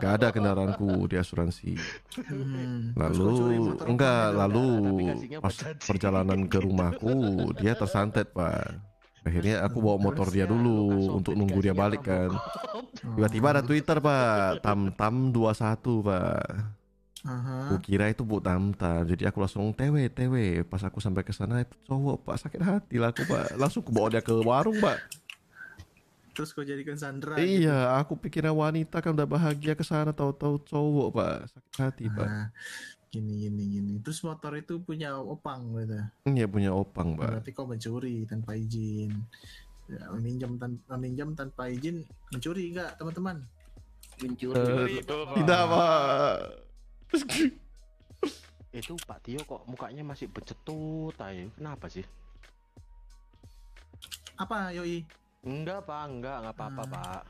gak 0.00 0.12
ada 0.16 0.28
kendaraanku 0.32 1.04
di 1.04 1.16
asuransi. 1.20 1.76
Hmm. 2.16 2.96
Lalu 2.96 3.36
enggak, 3.84 4.26
lalu 4.32 4.66
pas 5.36 5.56
perjalanan 5.84 6.48
ke 6.48 6.58
rumahku 6.64 7.14
dia 7.60 7.76
tersantet 7.76 8.32
pak. 8.32 8.80
Akhirnya 9.26 9.66
aku 9.66 9.82
bawa 9.82 9.98
motor 9.98 10.30
dia 10.30 10.46
dulu 10.46 11.12
untuk 11.18 11.34
nunggu 11.34 11.58
dia 11.60 11.74
balik 11.76 12.06
kan. 12.06 12.30
Tiba-tiba 13.18 13.46
ada 13.52 13.60
Twitter 13.60 13.98
pak, 14.00 14.64
tam 14.64 14.94
tam 14.94 15.34
21 15.34 16.06
pak. 16.06 16.75
Aha. 17.26 17.74
Aku 17.74 17.82
kira 17.82 18.06
itu 18.06 18.22
bu 18.22 18.38
tam 18.38 18.70
tam, 18.70 19.02
jadi 19.02 19.34
aku 19.34 19.42
langsung 19.42 19.74
tewe 19.74 20.06
tewe. 20.06 20.62
Pas 20.62 20.78
aku 20.86 21.02
sampai 21.02 21.26
ke 21.26 21.34
sana 21.34 21.66
itu 21.66 21.74
cowok 21.90 22.22
pak 22.22 22.46
sakit 22.46 22.62
hati 22.62 23.02
lah 23.02 23.10
aku 23.10 23.26
pak. 23.26 23.58
Langsung 23.58 23.82
aku 23.82 23.90
bawa 23.90 24.14
dia 24.14 24.22
ke 24.22 24.30
warung 24.30 24.78
pak. 24.78 25.02
Terus 26.36 26.54
kau 26.54 26.62
jadikan 26.62 26.94
Sandra. 26.94 27.34
gitu. 27.40 27.66
Iya, 27.66 27.96
aku 27.98 28.14
pikirnya 28.14 28.52
wanita 28.54 29.02
kan 29.02 29.16
udah 29.16 29.26
bahagia 29.26 29.74
ke 29.74 29.82
sana 29.82 30.14
tahu-tahu 30.14 30.62
cowok 30.68 31.08
pak 31.18 31.36
sakit 31.50 31.74
hati 31.82 32.04
pak. 32.12 32.28
Nah, 32.30 32.46
gini 33.10 33.32
gini 33.48 33.62
gini. 33.74 33.92
Terus 34.04 34.22
motor 34.22 34.54
itu 34.54 34.78
punya 34.78 35.18
opang 35.18 35.74
gitu. 35.82 35.98
Iya 36.30 36.46
punya 36.46 36.70
opang 36.70 37.18
pak. 37.18 37.42
Berarti 37.42 37.50
kau 37.50 37.66
mencuri 37.66 38.22
tanpa 38.28 38.54
izin. 38.54 39.10
Ya, 39.86 40.02
meminjam 40.14 40.58
tanpa 40.58 40.94
meminjam 40.94 41.28
tanpa 41.34 41.72
izin 41.72 42.06
mencuri 42.30 42.70
enggak 42.70 42.94
teman-teman? 43.00 43.42
Mencuri. 44.22 45.02
Pak. 45.02 45.34
Tidak 45.40 45.62
pak. 45.72 46.65
Itu 48.76 48.92
Pak 49.08 49.24
Tio 49.24 49.40
kok 49.40 49.64
mukanya 49.64 50.04
masih 50.04 50.28
becetut 50.28 51.16
aja. 51.16 51.48
Kenapa 51.56 51.88
sih? 51.88 52.04
Apa 54.36 54.68
Yoi? 54.76 55.00
Enggak, 55.46 55.86
Pak, 55.86 56.02
enggak, 56.10 56.36
enggak 56.42 56.54
apa-apa, 56.58 56.82
Hmm. 56.84 56.92
Pak. 56.92 57.22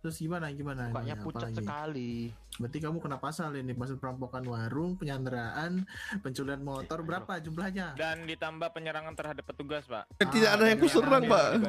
Terus 0.00 0.16
gimana 0.16 0.48
gimana? 0.48 0.88
Mukanya 0.88 1.12
ini? 1.12 1.24
pucat 1.28 1.52
sekali. 1.52 2.12
Berarti 2.56 2.78
kamu 2.80 3.04
kena 3.04 3.20
pasal 3.20 3.52
ini 3.52 3.76
pasal 3.76 4.00
perampokan 4.00 4.40
warung, 4.48 4.96
penyanderaan, 4.96 5.84
pencurian 6.24 6.64
motor 6.64 7.04
berapa 7.04 7.36
jumlahnya? 7.36 8.00
Dan 8.00 8.24
ditambah 8.24 8.72
penyerangan 8.72 9.12
terhadap 9.12 9.44
petugas, 9.44 9.84
Pak. 9.84 10.08
Tidak 10.16 10.50
ada 10.56 10.64
yang 10.72 10.80
kuserang 10.80 11.28
pak. 11.28 11.60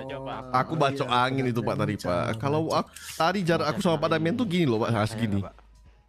Aku 0.63 0.79
bacok 0.79 1.11
angin 1.11 1.51
itu 1.51 1.59
pak 1.59 1.75
tadi 1.75 1.95
pak. 1.99 2.39
Kalau 2.39 2.71
aku, 2.71 2.87
tadi 3.19 3.39
jarak 3.43 3.75
aku 3.75 3.79
sama 3.83 3.99
Pak 3.99 4.09
Damian 4.15 4.35
tuh 4.39 4.47
gini 4.47 4.63
loh 4.63 4.79
pak, 4.79 4.89
nah, 4.95 5.03
segini. 5.03 5.43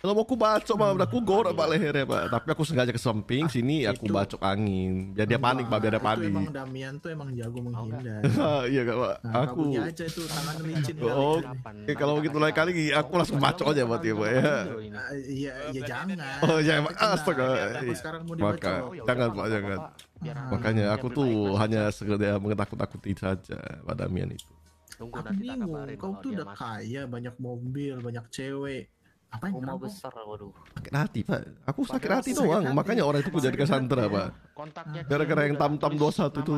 Kalau 0.02 0.18
mau 0.18 0.26
aku 0.26 0.34
bacok 0.34 0.74
malah 0.74 1.06
aku 1.06 1.22
gorok 1.22 1.54
pak 1.54 1.66
lehernya 1.70 2.02
pak. 2.02 2.26
Tapi 2.26 2.46
aku 2.50 2.66
sengaja 2.66 2.90
ke 2.90 2.98
samping 2.98 3.46
sini 3.46 3.86
aku 3.86 4.10
itu- 4.10 4.10
bacok 4.10 4.42
angin. 4.42 5.14
Biar 5.14 5.30
dia 5.30 5.38
panik 5.38 5.70
pak, 5.70 5.78
biar 5.78 5.94
dia 5.94 6.02
Itu 6.02 6.08
panik. 6.10 6.26
emang 6.26 6.46
Damian 6.50 6.94
tuh 6.98 7.08
emang 7.14 7.30
jago 7.30 7.58
menghindar. 7.62 8.18
Ah, 8.42 8.66
iya 8.66 8.82
kak 8.82 8.98
pak. 8.98 9.14
Nah, 9.22 9.32
Aku 9.46 9.60
aja 9.70 10.02
itu 10.02 10.22
tangan 10.26 10.54
licin 10.58 10.96
Oh, 11.06 11.38
eh, 11.86 11.94
kalau 11.94 12.18
gitu 12.18 12.34
tak 12.34 12.42
lain 12.42 12.54
kali 12.58 12.70
aku 12.90 13.10
langsung 13.14 13.38
bacok 13.38 13.66
aja 13.70 13.86
buat 13.86 14.02
dia, 14.02 14.14
Pak, 14.18 14.26
ya. 14.26 14.42
Ah, 14.42 14.62
Iya, 15.14 15.52
iya 15.70 15.80
jangan. 15.86 16.18
Oh, 16.42 16.58
iya, 16.58 16.74
Mas, 16.82 16.94
kena. 16.98 17.14
astaga. 17.14 17.46
Aku 17.78 17.94
sekarang 17.94 18.20
mau 18.26 18.34
Maka- 18.34 18.58
dibacok. 18.58 18.74
Oh, 18.82 18.90
ya 18.90 19.02
Jangan, 19.06 19.28
udah, 19.28 19.38
Pak, 19.38 19.46
jangan. 19.48 19.78
Ah. 19.78 20.46
makanya 20.50 20.84
aku 20.94 21.06
tuh 21.10 21.30
hanya 21.56 21.82
sekedar 21.90 22.38
menakut-nakuti 22.38 23.14
saja 23.14 23.58
Pak 23.80 23.94
Damian 23.94 24.30
itu. 24.30 24.50
Tunggu 24.92 25.14
Aku 25.14 25.22
nanti 25.24 25.46
tak 25.46 25.62
bingung, 25.62 25.94
kau 25.94 26.12
tuh 26.18 26.30
udah 26.32 26.48
kaya, 26.52 27.06
banyak 27.06 27.34
mobil, 27.38 27.94
banyak 27.98 28.26
cewek. 28.28 28.90
Apa 29.32 29.48
yang 29.48 29.64
Rumah 29.64 29.80
besar, 29.80 30.12
waduh. 30.12 30.52
Sakit 30.76 30.92
hati 30.92 31.20
pak. 31.24 31.40
Aku 31.64 31.80
sakit 31.82 32.04
Padahal 32.04 32.20
hati 32.20 32.30
doang. 32.36 32.64
hati. 32.68 32.76
Makanya 32.76 33.02
orang 33.02 33.20
itu 33.24 33.30
ku 33.32 33.40
jadi 33.40 33.56
hati. 33.56 34.12
pak. 34.12 34.28
Kontaknya 34.52 35.00
Gara-gara 35.08 35.40
yang 35.48 35.56
tam-tam 35.56 35.92
tulis 35.96 36.16
21 36.20 36.36
itu 36.36 36.52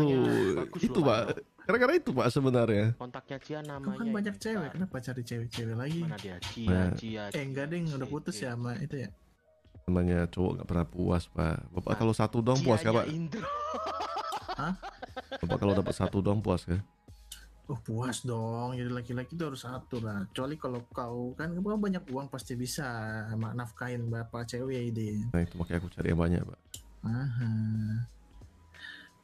itu 0.82 0.98
pak. 1.00 1.22
Gara-gara 1.64 1.92
itu 1.94 2.10
pak 2.10 2.26
sebenarnya. 2.28 2.86
Kontaknya 2.98 3.38
Kau 3.62 3.62
namanya. 3.64 3.96
kan 3.96 4.08
banyak 4.10 4.34
cewek, 4.36 4.68
kenapa 4.74 4.96
cari 5.00 5.22
cewek-cewek 5.22 5.74
lagi? 5.74 6.00
Mana 6.02 6.18
dia? 6.18 6.36
Cia, 6.42 6.66
Nah. 6.68 6.90
Cia. 6.98 7.24
Eh 7.30 7.42
enggak 7.42 7.70
deh, 7.70 7.78
udah 7.88 8.08
putus 8.10 8.36
ya 8.36 8.52
sama 8.52 8.74
itu 8.76 8.96
ya. 8.98 9.08
Namanya 9.86 10.26
cowok 10.26 10.50
nggak 10.58 10.68
pernah 10.68 10.86
puas 10.86 11.24
pak. 11.28 11.56
Bapak 11.70 11.90
Nah, 11.94 11.98
kalau 12.00 12.12
satu 12.12 12.42
doang 12.42 12.58
puas 12.58 12.82
Cia 12.82 12.90
kan 12.90 12.94
pak? 12.98 13.06
Indro. 13.06 13.46
Bapak 15.40 15.58
kalau 15.58 15.72
dapat 15.74 15.94
satu 15.94 16.18
doang 16.18 16.40
puas 16.40 16.62
kan? 16.64 16.82
Oh 17.64 17.80
puas 17.80 18.20
dong, 18.28 18.76
jadi 18.76 18.92
laki-laki 18.92 19.40
itu 19.40 19.44
harus 19.48 19.64
satu 19.64 19.96
lah. 20.04 20.28
Kecuali 20.28 20.60
kalau 20.60 20.84
kau 20.92 21.32
kan 21.32 21.48
kau 21.56 21.80
banyak 21.80 22.04
uang 22.12 22.28
pasti 22.28 22.60
bisa 22.60 22.84
mak 23.40 23.56
nafkahin 23.56 24.12
bapak 24.12 24.44
cewek 24.44 24.92
ide. 24.92 25.24
Nah 25.32 25.40
itu 25.40 25.56
makanya 25.56 25.80
aku 25.80 25.88
cari 25.96 26.12
yang 26.12 26.20
banyak 26.20 26.42
pak. 26.44 26.60
Aha. 27.08 27.52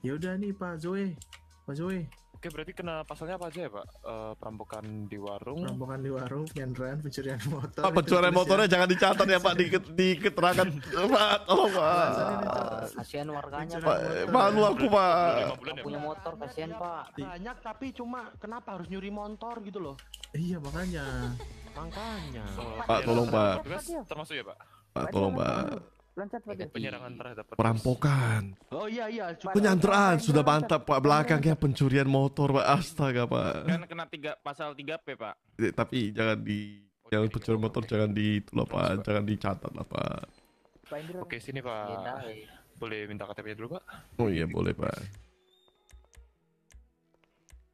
Ya 0.00 0.16
udah 0.16 0.32
nih 0.40 0.56
Pak 0.56 0.80
Zoe, 0.80 1.12
Pak 1.68 1.76
Zoe, 1.76 2.08
Oke, 2.40 2.48
berarti 2.56 2.72
kena 2.72 3.04
pasalnya 3.04 3.36
apa 3.36 3.52
aja 3.52 3.68
ya, 3.68 3.68
Pak? 3.68 3.84
Eh, 4.00 4.32
perampokan 4.40 5.12
di 5.12 5.20
warung. 5.20 5.60
perampokan 5.60 6.00
di 6.00 6.08
warung, 6.08 6.48
penyanderaan, 6.48 6.96
pencurian 7.04 7.36
motor. 7.52 7.82
Pak 7.84 7.92
pencurian 8.00 8.32
tulis 8.32 8.38
motornya 8.40 8.64
ya. 8.64 8.72
jangan 8.72 8.88
dicatat 8.88 9.26
ya 9.28 9.38
pak 9.44 9.54
di, 9.60 9.64
di 9.92 10.08
keterangan 10.16 10.68
pak. 11.12 11.36
Tolong 11.44 11.70
pak. 11.76 12.08
Kasihan 12.96 13.28
warganya, 13.28 13.76
Pak, 13.84 13.98
malu 14.32 14.60
aku 14.72 14.88
pak. 14.88 15.12
Ya, 15.36 15.46
Punya 15.84 16.00
motor, 16.00 16.32
kasihan, 16.40 16.72
Pak. 16.80 17.12
Banyak 17.20 17.56
tapi 17.60 17.92
cuma 17.92 18.32
kenapa 18.40 18.80
harus 18.80 18.88
nyuri 18.88 19.12
motor 19.12 19.60
gitu 19.60 19.76
loh. 19.76 20.00
Iya 20.32 20.64
makanya. 20.64 21.36
Makanya. 21.76 22.44
Pak, 22.88 23.04
tolong, 23.04 23.28
Pak. 23.28 23.68
Termasuk 24.08 24.32
ya, 24.32 24.48
Pak? 24.48 24.56
Pak 24.96 25.12
tolong 25.12 25.36
pak. 25.36 25.99
Loncat 26.20 26.40
Pak. 26.44 26.68
Penyerangan 26.68 27.12
terhadap 27.16 27.44
petugas. 27.48 27.58
Perampokan. 27.58 28.42
Oh 28.68 28.84
iya 28.84 29.08
iya. 29.08 29.32
Cuma 29.40 29.56
Penyanderaan 29.56 30.20
sudah 30.20 30.44
mantap 30.44 30.84
pak. 30.84 31.00
Belakangnya 31.00 31.56
pencurian 31.56 32.04
motor 32.04 32.52
pak. 32.52 32.66
Astaga 32.76 33.24
pak. 33.24 33.64
Kan 33.64 33.82
kena 33.88 34.04
tiga 34.04 34.36
pasal 34.38 34.76
3P, 34.76 35.16
Pak. 35.16 35.34
Eh, 35.56 35.72
Tapi 35.72 36.12
jangan 36.12 36.36
di 36.36 36.84
jangan 37.08 37.26
pencurian 37.26 37.62
motor 37.64 37.82
jangan 37.88 38.10
di 38.12 38.44
itu 38.44 38.52
lah 38.52 38.66
pak. 38.68 39.00
Jangan 39.00 39.24
dicatat 39.24 39.72
lah 39.72 39.86
pak. 39.88 40.20
Oke, 41.16 41.38
sini, 41.38 41.62
Pak. 41.62 41.86
dai. 42.02 42.44
Boleh 42.74 43.06
minta 43.06 43.22
KTP 43.24 43.54
dulu, 43.54 43.78
Pak? 43.78 43.84
Oh 44.18 44.26
iya 44.26 44.44
boleh 44.44 44.74
pak. 44.74 44.90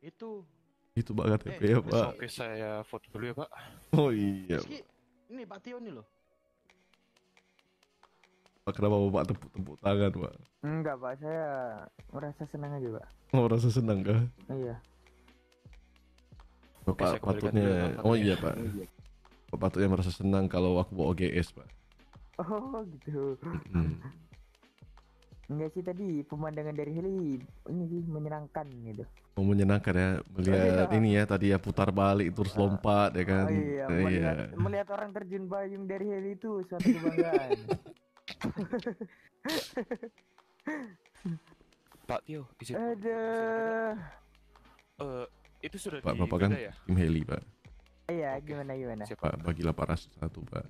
itu. 0.03 0.47
Itu 0.95 1.11
pak 1.13 1.27
KTP 1.35 1.61
Eh, 1.61 1.71
ya 1.75 1.81
pak. 1.83 2.09
Oke, 2.15 2.27
saya 2.27 2.71
foto 2.87 3.11
dulu 3.11 3.25
ya, 3.27 3.35
Pak. 3.35 3.51
Oh 3.93 4.11
iya. 4.15 4.57
Rizky, 4.61 4.81
ini 5.29 5.43
Pak 5.43 5.59
Tio 5.61 5.77
nih 5.77 5.93
loh. 5.93 6.07
Pak 8.67 8.83
kenapa 8.83 8.99
bapak 8.99 9.25
tepuk-tepuk 9.31 9.79
tangan 9.79 10.11
pak? 10.11 10.33
Enggak 10.67 10.99
Pak, 10.99 11.13
saya 11.23 11.47
merasa 12.11 12.43
senang 12.51 12.75
aja 12.75 12.89
Pak. 12.99 13.07
Oh 13.31 13.47
rasa 13.47 13.69
senang 13.71 14.03
kah? 14.03 14.19
Iya. 14.51 14.75
Oke, 16.83 16.99
Bapak 16.99 17.23
kembalikan 17.23 17.31
patutnya. 17.47 17.63
dulu 17.63 17.71
ya, 17.71 17.87
Oh 18.03 18.11
Pak. 18.11 18.19
iya 18.19 18.35
pak. 18.35 18.55
Bapak 19.47 19.59
patutnya 19.63 19.87
merasa 19.87 20.11
senang 20.11 20.45
kalau 20.47 20.83
aku 20.83 20.99
bawa 20.99 21.15
OGS 21.15 21.55
pak. 21.55 21.69
Oh 22.43 22.83
gitu. 22.91 23.39
Hmm. 23.71 24.03
Enggak 25.47 25.71
sih 25.71 25.83
tadi 25.87 26.27
pemandangan 26.27 26.75
dari 26.75 26.91
heli 26.91 27.39
ini 27.71 27.85
sih 27.87 28.03
menyenangkan 28.03 28.67
gitu. 28.83 29.07
Oh, 29.39 29.47
menyenangkan 29.47 29.95
ya 29.95 30.09
melihat 30.35 30.91
Iya. 30.91 30.97
ini 30.99 31.09
ya 31.13 31.23
tadi 31.23 31.47
ya 31.55 31.63
putar 31.63 31.95
balik 31.95 32.35
terus 32.35 32.51
lompat 32.53 33.15
ya 33.15 33.23
kan. 33.23 33.47
Oh, 33.47 33.55
iya, 33.55 33.87
Eh, 33.87 34.03
melihat, 34.03 34.37
melihat 34.59 34.89
orang 34.91 35.15
terjun 35.15 35.47
payung 35.47 35.87
dari 35.87 36.03
heli 36.05 36.35
itu 36.35 36.67
suatu 36.67 36.83
kebanggaan. 36.83 37.51
Pak 42.07 42.21
Tio, 42.23 42.47
izin. 42.63 42.75
Aduh. 42.79 43.95
Eh, 44.97 45.27
itu 45.67 45.77
sudah 45.77 45.99
Pak 46.01 46.15
bapak 46.15 46.39
kan 46.47 46.51
ya? 46.55 46.73
tim 46.87 46.97
heli 46.97 47.27
pak. 47.27 47.43
Iya, 48.07 48.39
gimana 48.39 48.79
gimana? 48.79 49.03
Siap, 49.03 49.19
Pak 49.19 49.43
bagilah 49.43 49.75
parasut 49.75 50.15
satu 50.15 50.41
pak. 50.47 50.63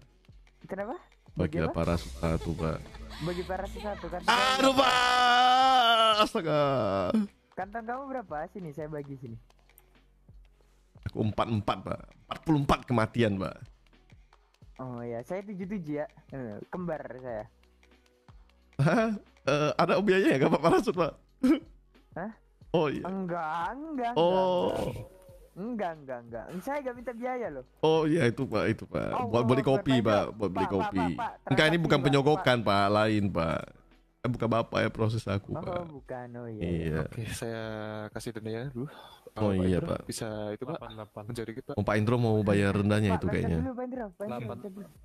Kenapa? 0.65 0.97
Bagilah 1.37 1.69
parasut 1.69 2.09
satu 2.17 2.57
pak. 2.57 2.81
Bagi 3.21 3.45
para 3.45 3.69
satu 3.69 4.09
kan. 4.09 4.21
Aduh 4.25 4.73
pak, 4.73 6.25
astaga. 6.25 6.61
Kantong 7.53 7.85
kamu 7.85 8.03
berapa? 8.09 8.49
Sini 8.53 8.73
saya 8.73 8.89
bagi 8.89 9.17
sini. 9.21 9.37
Aku 11.13 11.21
empat 11.25 11.49
empat 11.49 11.79
pak. 11.85 12.01
Empat 12.25 12.39
puluh 12.45 12.61
empat 12.65 12.81
kematian 12.89 13.37
pak. 13.37 13.57
Oh 14.81 15.01
ya, 15.01 15.21
saya 15.25 15.41
tujuh 15.45 15.65
tujuh 15.77 16.05
ya. 16.05 16.07
Eh, 16.33 16.57
Kembar 16.73 17.01
saya. 17.21 17.49
Hah? 18.81 19.11
Eh, 19.47 19.71
ada 19.79 20.03
biayanya 20.03 20.43
ya 20.43 20.47
pak 20.51 20.63
parasut 20.63 20.95
pak? 20.95 21.13
Hah? 22.19 22.33
Oh 22.75 22.91
iya. 22.91 23.05
Enggak, 23.07 23.73
enggak, 23.73 24.11
enggak. 24.13 24.13
Oh, 24.19 24.93
Enggak, 25.57 25.93
enggak, 25.97 26.21
enggak. 26.29 26.45
Saya 26.61 26.85
gak 26.85 26.95
minta 27.01 27.13
biaya 27.17 27.47
loh. 27.49 27.65
oh 27.81 28.05
iya 28.05 28.29
itu 28.29 28.45
pak 28.45 28.65
itu 28.69 28.85
pak. 28.85 29.09
Oh, 29.17 29.33
Buat 29.33 29.45
beli 29.49 29.63
oh, 29.65 29.67
kopi 29.73 29.95
pak, 30.05 30.37
buat 30.37 30.51
beli 30.53 30.67
Pak, 30.69 30.73
Pak, 30.77 30.85
kopi. 30.85 30.99
Pak, 31.01 31.17
Pak, 31.17 31.33
Enggak 31.49 31.67
ini 31.73 31.79
bukan 31.81 31.99
Pak, 31.99 32.05
penyogokan 32.05 32.59
pak, 32.61 32.85
lain 32.93 33.25
pak. 33.33 33.61
Eh, 34.21 34.29
bukan 34.29 34.49
bapak 34.51 34.79
ya 34.83 34.89
proses 34.93 35.25
aku 35.25 35.55
Oh, 35.57 35.63
pak. 35.65 35.87
bukan. 35.89 36.27
Oh 36.37 36.49
iya. 36.51 36.61
Iya. 36.67 37.01
Oke, 37.09 37.23
saya 37.33 37.65
kasih 38.13 38.37
dendanya 38.37 38.69
dulu. 38.75 38.91
Oh, 39.37 39.53
Pak 39.53 39.69
iya, 39.69 39.79
Pak. 39.85 40.01
Bisa 40.09 40.29
itu 40.57 40.65
Pak, 40.65 40.81
menjadi 41.29 41.53
kita. 41.53 41.71
Oh, 41.77 41.85
Pak 41.85 41.97
Indro 42.01 42.17
mau 42.17 42.41
bayar 42.41 42.73
rendahnya 42.73 43.17
Pak, 43.17 43.19
itu 43.21 43.27
kayaknya. 43.33 43.59
Pak. 43.65 43.77
Pak 43.77 43.87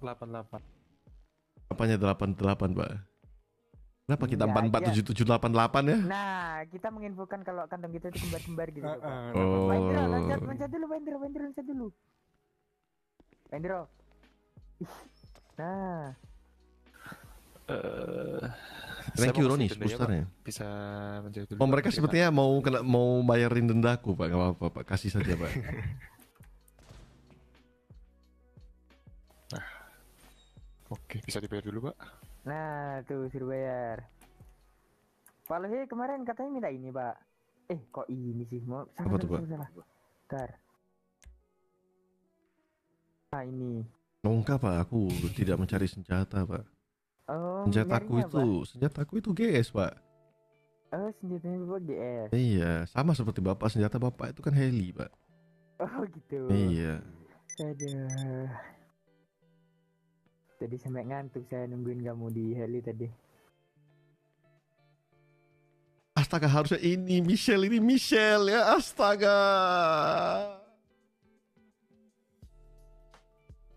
Delapan. 0.01 0.59
88. 0.59 1.71
Apanya 1.71 1.95
88 1.95 2.75
pak? 2.75 2.91
Kenapa 4.11 4.27
kita 4.27 4.43
Enggak, 4.43 4.67
44 4.67 4.91
dia- 4.91 4.95
77 5.07 5.23
88 5.23 5.83
ya? 5.87 5.97
Nah, 6.03 6.43
kita 6.67 6.87
menginfokan 6.91 7.47
kalau 7.47 7.63
kantong 7.63 7.95
kita 7.95 8.11
itu 8.11 8.27
kembar-kembar 8.27 8.67
gitu. 8.67 8.83
Pak. 8.83 8.99
ah, 8.99 9.31
Oh. 9.31 9.71
Pak 9.71 9.75
Indro, 9.79 10.03
loncat, 10.03 10.39
loncat 10.43 10.67
dulu, 10.67 10.83
Pak 10.83 10.97
Indro, 10.99 11.15
loncat 11.15 11.63
dulu. 11.63 11.87
Ih, 14.83 14.91
Nah, 15.63 16.11
Eh, 17.71 18.43
Thank 19.15 19.31
saya 19.31 19.39
you 19.39 19.47
Roni 19.47 19.71
boosternya. 19.71 20.27
Bisa 20.43 20.67
menjadi 21.23 21.55
dulu. 21.55 21.59
Oh 21.63 21.67
mereka 21.71 21.87
Terima 21.87 21.97
sepertinya 22.03 22.27
mau 22.35 22.51
kena, 22.59 22.83
mau 22.83 23.23
bayarin 23.23 23.63
dendaku 23.63 24.11
pak, 24.11 24.27
gak 24.27 24.35
apa-apa 24.35 24.65
pak, 24.75 24.83
kasih 24.85 25.07
saja 25.07 25.39
pak. 25.39 25.51
Oke, 30.91 31.23
bisa 31.23 31.39
dibayar 31.39 31.63
dulu, 31.63 31.87
Pak. 31.87 31.95
Nah 32.41 33.01
tuh 33.05 33.29
suruh 33.29 33.49
bayar. 33.49 34.05
Pak 35.45 35.57
Lohe 35.61 35.83
kemarin 35.85 36.23
katanya 36.23 36.49
minta 36.51 36.69
ini, 36.71 36.89
Pak. 36.89 37.15
Eh, 37.67 37.79
kok 37.91 38.07
ini 38.07 38.43
sih? 38.47 38.59
Mau 38.63 38.87
salah, 38.95 39.07
Apa 39.07 39.15
tuh, 39.19 39.27
Pak? 39.29 39.39
salah. 39.45 39.69
Bentar. 40.27 40.49
Nah, 43.31 43.43
ini. 43.47 43.73
Enggak 44.21 44.61
pak, 44.61 44.75
aku 44.85 45.09
tidak 45.33 45.57
mencari 45.57 45.87
senjata 45.89 46.45
pak. 46.45 46.61
Oh, 47.25 47.63
Senjataku 47.65 48.21
itu, 48.21 48.45
senjataku 48.69 49.13
itu 49.17 49.29
GS 49.33 49.71
pak. 49.73 49.97
apa? 50.91 50.99
Oh, 50.99 51.09
senjatanya 51.17 51.57
Bapak 51.63 51.81
GS. 51.87 52.29
Iya, 52.35 52.71
sama 52.85 53.15
seperti 53.15 53.39
bapak, 53.39 53.71
senjata 53.71 53.95
bapak 53.97 54.35
itu 54.35 54.43
kan 54.43 54.51
heli 54.51 54.91
pak. 54.91 55.07
Oh, 55.79 56.03
gitu. 56.05 56.51
Iya. 56.51 56.99
Aduh. 57.57 58.45
Tadi 60.61 60.77
sampai 60.77 61.09
ngantuk 61.09 61.49
saya 61.49 61.65
nungguin 61.65 62.05
kamu 62.05 62.25
di 62.29 62.45
heli 62.53 62.85
tadi. 62.85 63.09
Astaga 66.13 66.45
harusnya 66.45 66.77
ini 66.77 67.17
Michelle 67.17 67.65
ini 67.65 67.81
Michelle 67.81 68.53
ya 68.53 68.77
astaga. 68.77 69.41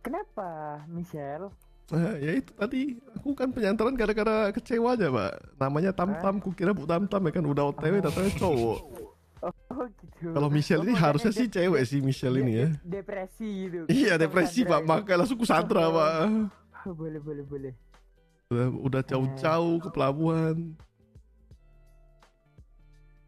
Kenapa, 0.04 0.84
Michelle? 0.84 1.48
Nah, 1.88 2.16
ya 2.20 2.36
itu 2.36 2.52
tadi 2.52 3.00
aku 3.16 3.32
kan 3.32 3.48
penyantaran 3.48 3.96
gara-gara 3.96 4.52
kecewa 4.52 4.92
aja 4.92 5.08
pak. 5.08 5.32
Namanya 5.56 5.90
Tam 5.96 6.12
Tam, 6.20 6.36
ku 6.36 6.52
kira 6.52 6.76
Bu 6.76 6.84
Tam 6.84 7.08
Tam 7.08 7.24
ya 7.24 7.32
kan 7.32 7.44
udah 7.44 7.64
OTW 7.72 8.04
datanya 8.04 8.32
cowok. 8.36 8.80
Oh, 9.44 9.84
gitu. 10.00 10.32
Kalau 10.32 10.48
Michelle 10.48 10.80
Oh, 10.80 10.88
ini 10.88 10.96
harusnya 10.96 11.28
sih 11.28 11.52
cewek 11.52 11.84
sih 11.84 12.00
Michelle 12.00 12.40
ini 12.40 12.64
ya. 12.64 12.68
de- 12.80 12.96
Depresi 12.96 13.44
gitu. 13.68 13.84
Iya 13.92 14.16
depresi 14.16 14.64
pak, 14.64 14.80
makanya 14.80 15.20
langsung 15.20 15.36
ku 15.36 15.44
Sandra 15.44 15.84
pak. 15.92 16.16
Boleh, 17.00 17.20
boleh, 17.20 17.44
boleh. 17.44 17.74
Udah, 18.52 18.68
udah 18.68 19.02
jauh-jauh 19.08 19.80
ke 19.80 19.88
pelabuhan. 19.88 20.76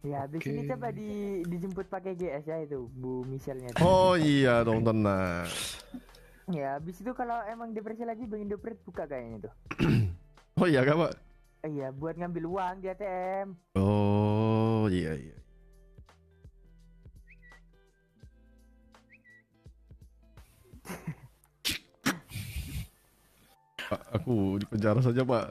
Ya, 0.07 0.23
habis 0.23 0.45
Oke. 0.45 0.55
ini 0.55 0.63
coba 0.71 0.95
di 0.95 1.43
dijemput 1.51 1.91
pakai 1.91 2.15
GS 2.15 2.47
ya 2.47 2.63
itu, 2.63 2.87
Bu 2.95 3.27
Michelle-nya. 3.27 3.75
tuh. 3.75 3.83
Oh 3.83 4.15
iya 4.15 4.63
dong 4.63 4.87
tenang. 4.87 5.49
Ya, 6.47 6.79
habis 6.79 7.03
itu 7.03 7.11
kalau 7.11 7.43
emang 7.51 7.75
depresi 7.75 8.07
lagi 8.07 8.23
Bang 8.23 8.47
Indopret 8.47 8.79
buka 8.87 9.03
kayaknya 9.09 9.51
tuh. 9.51 9.55
Oh 10.57 10.65
iya 10.65 10.81
kak 10.89 10.97
pak. 10.97 11.13
Eh, 11.67 11.71
Iya, 11.75 11.93
buat 11.93 12.17
ngambil 12.17 12.49
uang 12.49 12.81
di 12.81 12.89
ATM. 12.89 13.53
Oh 13.77 14.89
iya 14.89 15.13
iya. 15.21 15.37
Pak, 23.87 24.03
aku 24.13 24.59
di 24.59 24.67
penjara 24.67 24.99
saja, 24.99 25.23
Pak. 25.23 25.47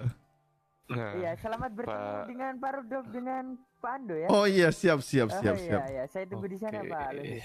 Nah, 0.85 1.17
Iya, 1.17 1.31
selamat 1.39 1.71
bertemu 1.73 1.97
Pak. 2.13 2.25
dengan 2.29 2.53
Pak 2.61 2.71
Rudolf 2.77 3.07
dengan 3.09 3.43
Pak 3.81 3.91
Ando 3.97 4.15
ya. 4.15 4.27
Oh 4.29 4.45
iya, 4.45 4.69
siap, 4.69 5.01
siap, 5.01 5.33
Oh, 5.33 5.37
siap, 5.41 5.55
iya, 5.57 5.65
siap. 5.65 5.81
iya, 5.89 6.03
saya 6.05 6.25
tunggu 6.29 6.45
di 6.45 6.57
sana 6.61 6.79
Oke. 6.83 6.91
Pak. 6.93 7.09
Luhi. 7.17 7.39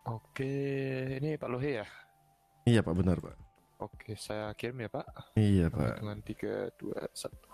Oke, 0.00 0.52
ini 1.20 1.30
Pak 1.36 1.48
Lohe 1.48 1.70
ya? 1.80 1.86
Iya, 2.66 2.80
Pak, 2.84 2.94
benar, 2.96 3.16
Pak. 3.20 3.36
Oke, 3.80 4.12
saya 4.12 4.52
kirim 4.52 4.84
ya 4.84 4.90
Pak. 4.92 5.06
Iya, 5.40 5.66
Pak. 5.72 6.04
Dengan 6.04 6.18
tiga, 6.20 6.68
dua, 6.76 7.08
satu. 7.16 7.48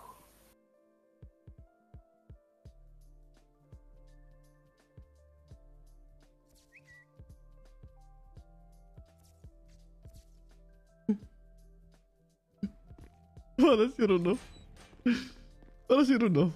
Bana 13.59 13.75
não 13.75 13.83
Bana 13.83 13.89
sirunum. 13.89 14.37
Bana 15.89 15.99
não 15.99 16.05
Bana 16.05 16.05
sirunum. 16.05 16.51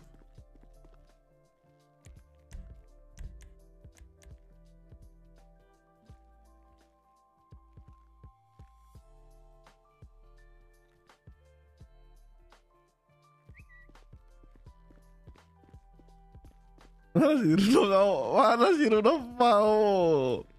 Bana 18.34 18.74
não 18.74 20.51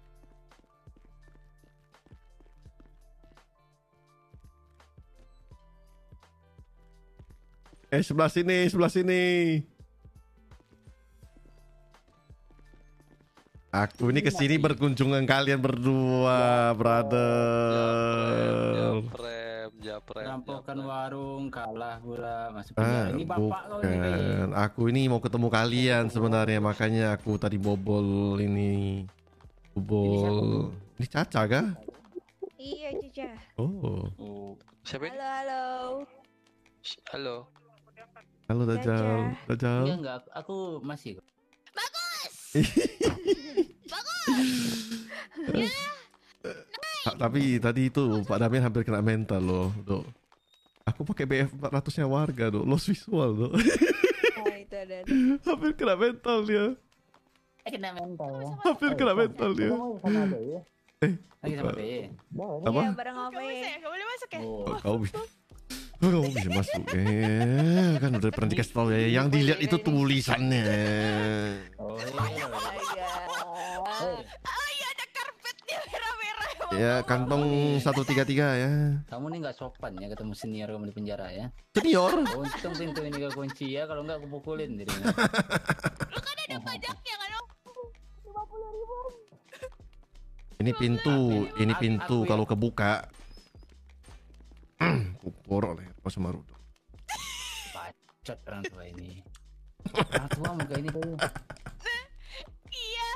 Eh 7.93 8.01
sebelah 8.01 8.25
sini, 8.25 8.65
sebelah 8.73 8.89
sini. 8.89 9.61
Aku 13.69 14.09
ini 14.09 14.25
ke 14.25 14.33
sini 14.33 14.57
berkunjung 14.57 15.13
dengan 15.13 15.29
kalian 15.29 15.61
berdua, 15.61 16.73
brother. 16.73 17.21
Japrem, 18.97 19.69
japrem. 19.77 20.25
Rampokan 20.25 20.79
warung 20.81 21.53
kalah 21.53 22.01
pula 22.01 22.49
masuk 22.49 22.73
Ah. 22.81 23.13
Ini 23.13 23.29
bapak 23.29 23.61
kau 23.69 23.85
ini. 23.85 24.09
Aku 24.57 24.81
ini 24.89 25.05
mau 25.05 25.21
ketemu 25.21 25.53
kalian 25.53 26.09
sebenarnya, 26.09 26.57
makanya 26.65 27.13
aku 27.13 27.37
tadi 27.37 27.61
bobol 27.61 28.41
ini. 28.41 29.05
Bobol. 29.77 30.73
Ini 30.97 31.05
Caca 31.13 31.45
kah? 31.45 31.67
Iya, 32.57 32.89
Cica. 33.05 33.37
Oh. 33.61 34.09
Oh, 34.17 34.57
Siapa 34.81 35.05
ini? 35.05 35.13
Halo, 35.13 35.29
halo. 35.29 35.65
Halo. 37.13 37.62
Halo 38.53 38.69
Dajjal. 38.69 39.33
Dajjal. 39.49 39.81
Enggak 39.81 39.97
enggak, 39.97 40.21
aku 40.29 40.77
masih. 40.85 41.17
Ah, 47.01 47.17
tapi 47.25 47.57
tadi 47.57 47.89
itu 47.89 48.21
Pak 48.21 48.37
Damian 48.37 48.69
hampir 48.69 48.85
kena 48.85 49.01
mental 49.01 49.41
loh, 49.41 49.73
Dok. 49.81 50.05
Aku 50.85 51.01
pakai 51.01 51.25
BF 51.25 51.49
400 51.57 51.97
nya 51.97 52.05
warga, 52.05 52.53
Dok. 52.53 52.69
Lost 52.69 52.93
visual, 52.93 53.33
Dok. 53.33 53.53
Nah, 53.57 54.57
itu 54.61 54.75
ada. 54.77 55.01
hampir 55.49 55.71
kena 55.73 55.97
mental 55.97 56.37
dia. 56.45 56.65
Eh 57.65 57.71
kena 57.73 57.89
mental 57.97 58.31
ya. 58.37 58.49
Hampir 58.69 58.89
kena 58.93 59.13
mental 59.17 59.49
dia. 59.57 59.73
ya? 59.73 60.61
Eh, 61.01 61.13
Lagi 61.41 61.55
sama. 61.57 61.71
B. 61.73 61.81
Apa? 62.69 62.81
Iya, 62.85 62.91
bareng 62.93 63.17
apa 63.17 63.39
ya? 63.41 63.81
Gak 63.81 63.89
boleh 63.89 64.05
masuk 64.13 64.29
ya? 64.29 64.39
Oh, 64.45 64.61
Oh, 64.69 64.77
kau 64.77 64.97
bisa. 65.01 65.17
Oh, 66.03 66.11
kamu 66.11 66.35
bisa 66.35 66.49
masuk. 66.51 66.83
Eh, 66.91 67.95
kan 67.95 68.11
udah 68.11 68.27
pernah 68.27 68.49
dikasih 68.51 68.73
tahu 68.75 68.87
ya. 68.91 69.07
Yang 69.07 69.27
dilihat 69.31 69.59
itu 69.63 69.77
tulisannya. 69.79 70.65
oh 71.79 71.95
iya. 72.27 72.45
Oh 74.03 74.67
iya, 74.75 74.87
ada 74.91 75.05
karpetnya 75.09 75.79
merah-merah. 75.87 76.49
Ya, 76.75 76.93
kantong 77.07 77.43
133 77.79 78.19
ya. 78.35 78.71
Kamu 79.07 79.25
nih 79.31 79.39
nggak 79.47 79.55
sopan 79.55 79.95
ya 79.95 80.11
ketemu 80.11 80.33
senior 80.35 80.67
kamu 80.69 80.91
di 80.91 80.95
penjara 80.95 81.31
ya. 81.31 81.45
Senior. 81.71 82.19
Untung 82.35 82.73
pintu 82.75 82.99
ini 82.99 83.15
gak 83.23 83.33
kunci 83.33 83.71
ya, 83.71 83.87
kalau 83.87 84.03
nggak 84.03 84.19
aku 84.19 84.27
pukulin 84.27 84.75
dirinya. 84.75 85.07
Lu 86.13 86.19
kan 86.19 86.35
ada 86.43 86.57
pajaknya 86.59 87.15
kan, 87.15 87.29
Om? 87.31 87.47
50 88.27 88.75
ribu. 88.75 88.97
Ini 90.59 90.71
pintu, 90.75 91.17
ini 91.57 91.71
Aku- 91.71 91.79
pintu 91.81 92.17
ya. 92.23 92.27
kalau 92.27 92.43
kebuka. 92.43 93.07
Kupor 95.21 95.75
oleh 95.75 95.85
apa 95.87 96.07
sama 96.09 96.33
Rudo. 96.33 96.55
Bacot 97.71 98.39
orang 98.47 98.63
tua 98.67 98.83
ini. 98.87 99.11
Orang 99.93 100.27
tua 100.31 100.49
muka 100.55 100.75
ini 100.79 100.89
tuh. 100.89 101.13
Iya. 102.69 103.09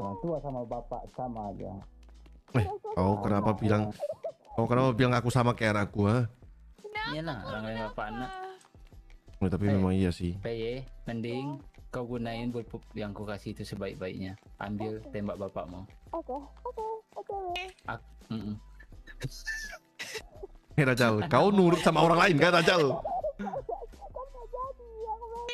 Orang 0.00 0.16
tua 0.20 0.36
sama 0.42 0.60
bapak 0.66 1.02
sama 1.14 1.40
aja. 1.50 1.72
Eh, 2.58 2.66
kau 2.66 3.22
kenapa 3.22 3.54
bilang 3.54 3.94
kau 4.58 4.66
kenapa 4.66 4.90
bilang 4.90 5.14
aku 5.14 5.30
sama 5.30 5.54
kayak 5.54 5.78
anakku, 5.78 6.10
ha? 6.10 6.26
Iya 7.10 7.22
lah, 7.26 7.38
orang 7.46 7.62
lain 7.66 7.78
bapak 7.90 8.06
anak. 8.10 8.30
Oh, 9.40 9.48
tapi 9.48 9.64
Eh. 9.66 9.72
memang 9.72 9.94
iya 9.94 10.10
sih. 10.12 10.36
PY, 10.42 10.84
mending 11.08 11.62
kau 11.90 12.06
gunain 12.06 12.50
bullpup 12.50 12.82
yang 12.94 13.10
ku 13.10 13.24
kasih 13.24 13.56
itu 13.56 13.62
sebaik-baiknya. 13.64 14.36
Ambil 14.60 15.00
tembak 15.10 15.38
bapakmu. 15.38 15.86
Oke, 16.12 16.36
oke, 16.66 16.84
oke. 17.16 17.36
Ak. 17.88 18.02
Eh, 20.80 20.88
Rajal, 20.88 21.28
kau 21.28 21.52
nurut 21.52 21.84
sama 21.84 22.00
orang 22.00 22.24
lain 22.24 22.36
kan, 22.40 22.56
Rajal? 22.56 22.96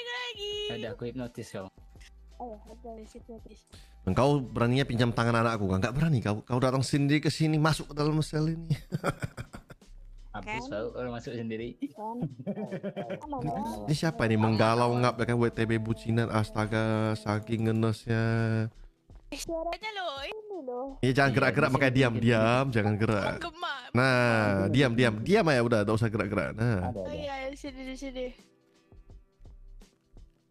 lagi. 0.06 0.52
Ada 0.70 0.88
aku 0.94 1.02
hipnotis 1.10 1.50
kau. 1.50 1.66
Oh. 2.36 2.60
Engkau 4.06 4.38
beraninya 4.38 4.86
pinjam 4.86 5.10
tangan 5.10 5.42
anakku, 5.42 5.66
kan? 5.66 5.82
Enggak 5.82 5.94
berani 5.98 6.18
kau. 6.22 6.46
Kau 6.46 6.62
datang 6.62 6.86
sendiri 6.86 7.18
ke 7.18 7.26
sini 7.32 7.58
masuk 7.58 7.90
ke 7.90 7.94
dalam 7.98 8.22
sel 8.22 8.54
ini. 8.54 8.70
Habis 10.36 10.68
kau 10.70 10.94
kalau 10.94 11.10
masuk 11.10 11.32
sendiri. 11.34 11.74
Ini 13.88 13.94
siapa 13.96 14.30
ini 14.30 14.38
menggalau 14.38 14.94
ngap 14.94 15.18
ya 15.18 15.24
kan 15.32 15.36
WTB 15.42 15.82
bucinan 15.82 16.30
astaga 16.30 17.18
saking 17.18 17.66
ngenesnya. 17.66 18.68
Suaranya 19.34 19.90
loh, 19.90 20.22
ini 20.22 20.58
loh. 20.62 20.86
Ya 21.02 21.10
jangan 21.10 21.34
gerak-gerak 21.34 21.70
makanya 21.74 21.94
diam, 21.98 22.14
diam, 22.14 22.64
jangan 22.70 22.94
gerak. 22.94 23.42
Nah, 23.90 24.70
diam, 24.70 24.94
diam, 24.94 25.18
diam 25.18 25.42
aja 25.50 25.66
udah, 25.66 25.80
tidak 25.82 25.98
usah 25.98 26.08
gerak-gerak. 26.08 26.54
Nah, 26.54 26.94
Ada 26.94 26.98
Oh 27.02 27.10
ada. 27.10 27.14
iya, 27.16 27.50
di 27.50 27.58
sini, 27.58 27.80
di 27.90 27.96
sini. 27.98 28.26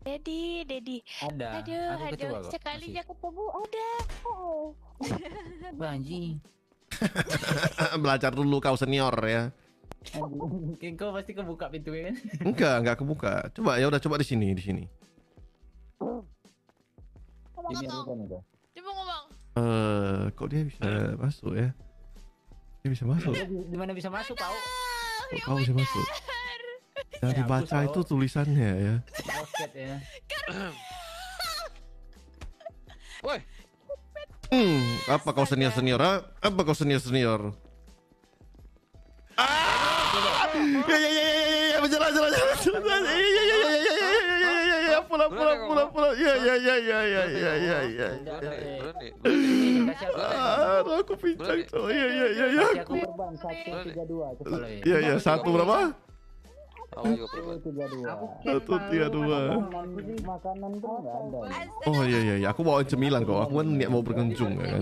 Dedi, 0.05 0.61
Dedi. 0.67 0.97
Ada. 1.23 1.63
Aduh, 1.63 1.81
aku 1.97 2.05
ketua 2.13 2.27
aduh, 2.29 2.43
kok. 2.45 2.51
sekalinya 2.53 3.01
ketemu 3.01 3.45
ada. 3.57 3.89
Oh. 4.27 4.65
Masih. 5.73 5.81
Anjing. 5.81 6.33
belajar 8.03 8.31
dulu 8.35 8.61
kau 8.61 8.77
senior 8.77 9.15
ya. 9.25 9.49
Anjing. 10.13 10.93
Kau 10.93 11.09
pasti 11.15 11.31
kebuka 11.33 11.73
pintu 11.73 11.89
kan? 11.95 12.13
Enggak, 12.43 12.75
enggak 12.85 12.95
kebuka. 13.01 13.49
Coba 13.55 13.81
ya 13.81 13.89
udah 13.89 13.97
coba 13.97 14.21
di 14.21 14.27
sini, 14.29 14.53
di 14.53 14.61
sini. 14.61 14.83
Ngomong 17.57 18.45
dia 18.75 18.83
mau 18.83 18.91
ngomong. 18.91 19.25
Eh, 19.55 19.59
uh, 19.63 20.21
kok 20.35 20.51
dia 20.51 20.67
bisa 20.67 20.83
masuk 21.15 21.55
ya? 21.55 21.71
Dia 22.83 22.89
bisa 22.91 23.07
masuk. 23.07 23.31
Gimana 23.71 23.95
bisa 23.95 24.11
masuk, 24.11 24.35
Pau? 24.35 24.51
Kok 25.31 25.39
kau 25.47 25.55
bisa 25.63 25.71
masuk? 25.71 26.03
Yang 27.23 27.31
ya, 27.31 27.38
dibaca 27.39 27.77
itu 27.88 27.99
tulisannya 28.03 28.71
ya. 28.75 28.95
Roket 29.31 29.71
ya. 29.79 29.95
Woi. 33.23 33.39
Hmm, 34.51 34.83
apa 35.07 35.29
kau 35.31 35.47
senior 35.47 35.71
senior? 35.71 36.03
Apa 36.43 36.59
kau 36.67 36.75
senior 36.75 36.99
senior? 36.99 37.55
Ah! 39.39 39.55
Ya 40.85 40.97
ya 40.99 41.09
ya 41.09 41.23
ya 41.23 41.31
ya, 41.31 41.55
ya, 41.55 41.79
ya 41.79 41.88
jelas 41.88 42.11
jelas. 42.11 42.31
Ya 42.35 42.43
ya 42.43 42.97
ya. 43.07 43.23
ya, 43.23 43.55
ya 43.55 43.64
pulang, 45.15 45.32
pulang, 45.32 45.60
pulang, 45.63 45.89
pulang. 45.95 46.13
ya 46.19 46.34
ya 46.36 46.56
ya 46.60 46.75
ya 46.75 46.99
ya 47.08 47.23
ya 47.23 47.54
ya 47.56 47.78
ya 47.88 48.10
Aduh, 50.75 50.99
aku 50.99 51.13
pincang. 51.15 51.60
Oh 51.75 51.88
ya 51.88 52.08
ya 52.08 52.28
ya 52.28 52.45
iya. 52.51 52.67
Aku 52.84 52.93
terbang 52.99 53.34
satu 53.39 53.71
tiga 53.88 54.04
dua. 54.04 54.28
Iya, 54.84 54.97
iya, 54.99 55.15
satu 55.17 55.47
berapa? 55.56 55.78
Satu 58.43 58.75
tiga 58.91 59.08
dua. 59.08 59.39
Oh 61.88 62.01
iya 62.04 62.19
iya 62.19 62.36
iya, 62.43 62.47
aku 62.51 62.62
bawa 62.63 62.84
cemilan 62.84 63.23
kok. 63.23 63.39
Aku 63.49 63.54
kan 63.63 63.67
niat 63.71 63.89
mau 63.91 64.04
berkunjung 64.04 64.60
ya 64.60 64.67
kan. 64.75 64.82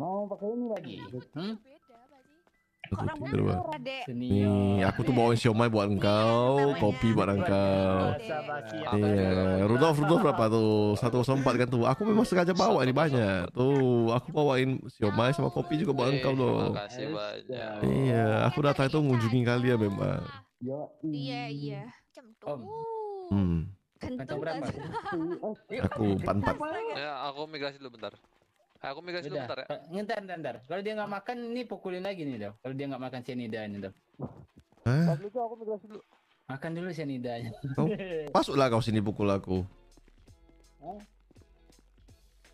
Mau 0.00 0.24
pakai 0.28 0.48
ini 0.56 0.66
lagi. 0.72 0.96
Dek. 2.90 4.04
Nih, 4.10 4.82
aku 4.82 5.06
tuh 5.06 5.14
bawain 5.14 5.38
siomay 5.38 5.70
buat 5.70 5.86
engkau, 5.86 6.74
kopi 6.82 7.14
buat 7.14 7.30
engkau. 7.30 8.18
Iya, 8.98 9.62
Rudolf 9.70 9.96
Rudolf 10.02 10.20
berapa 10.26 10.44
tuh? 10.50 10.98
104 10.98 11.60
kan 11.64 11.68
tuh. 11.70 11.82
Aku 11.86 12.02
memang 12.02 12.26
sengaja 12.26 12.50
bawa 12.50 12.82
ini 12.82 12.90
banyak. 12.90 13.54
Tuh, 13.54 14.10
aku 14.10 14.28
bawain 14.34 14.82
siomay 14.90 15.30
sama 15.30 15.54
kopi 15.54 15.78
juga 15.78 15.94
buat 15.94 16.10
engkau 16.10 16.34
loh. 16.34 16.74
Iya, 17.86 18.50
aku 18.50 18.58
datang 18.66 18.90
itu 18.90 18.98
mengunjungi 18.98 19.40
kalian 19.46 19.78
memang. 19.78 20.20
Iya, 21.06 21.42
iya. 21.48 21.82
Tu. 22.12 22.54
Hmm, 23.30 23.70
Kentung 24.02 24.42
berapa? 24.42 24.66
aku 25.86 26.04
44. 26.18 26.98
Ya, 26.98 27.12
aku 27.30 27.40
migrasi 27.46 27.78
dulu 27.78 27.94
bentar. 27.94 28.16
Eh, 28.80 28.88
Aku 28.88 29.04
migrasi 29.04 29.28
dulu 29.28 29.36
Udah, 29.36 29.44
bentar 29.44 29.58
ya. 29.60 29.66
eh, 29.68 29.80
ngentar, 29.92 30.16
ngentar, 30.24 30.36
ngentar. 30.40 30.56
Kalau 30.64 30.80
dia 30.80 30.92
nggak 30.96 31.12
makan, 31.12 31.36
ini 31.52 31.62
pukulin 31.68 32.00
lagi 32.00 32.24
nih, 32.24 32.36
Dok. 32.40 32.54
Kalau 32.64 32.74
dia 32.74 32.86
nggak 32.88 33.02
makan 33.04 33.20
cyanida 33.20 33.58
ini, 33.68 33.76
Dok. 33.84 33.94
Hah? 34.88 35.04
Makan 36.48 36.70
dulu 36.74 36.88
cyanidanya. 36.90 37.52
Kau 37.76 37.86
masuklah 38.32 38.66
kau 38.66 38.82
sini 38.82 38.98
pukul 38.98 39.28
aku. 39.28 39.62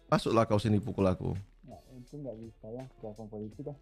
Masuklah 0.07 0.45
kau 0.45 0.59
sini 0.59 0.83
pukul 0.83 1.07
aku. 1.07 1.31
Nggak, 1.65 1.81
itu 1.95 2.15
nggak 2.21 2.37
bisa 2.43 2.67
ya, 2.75 2.85
telepon 3.01 3.27
polisi 3.31 3.61
dah. 3.62 3.77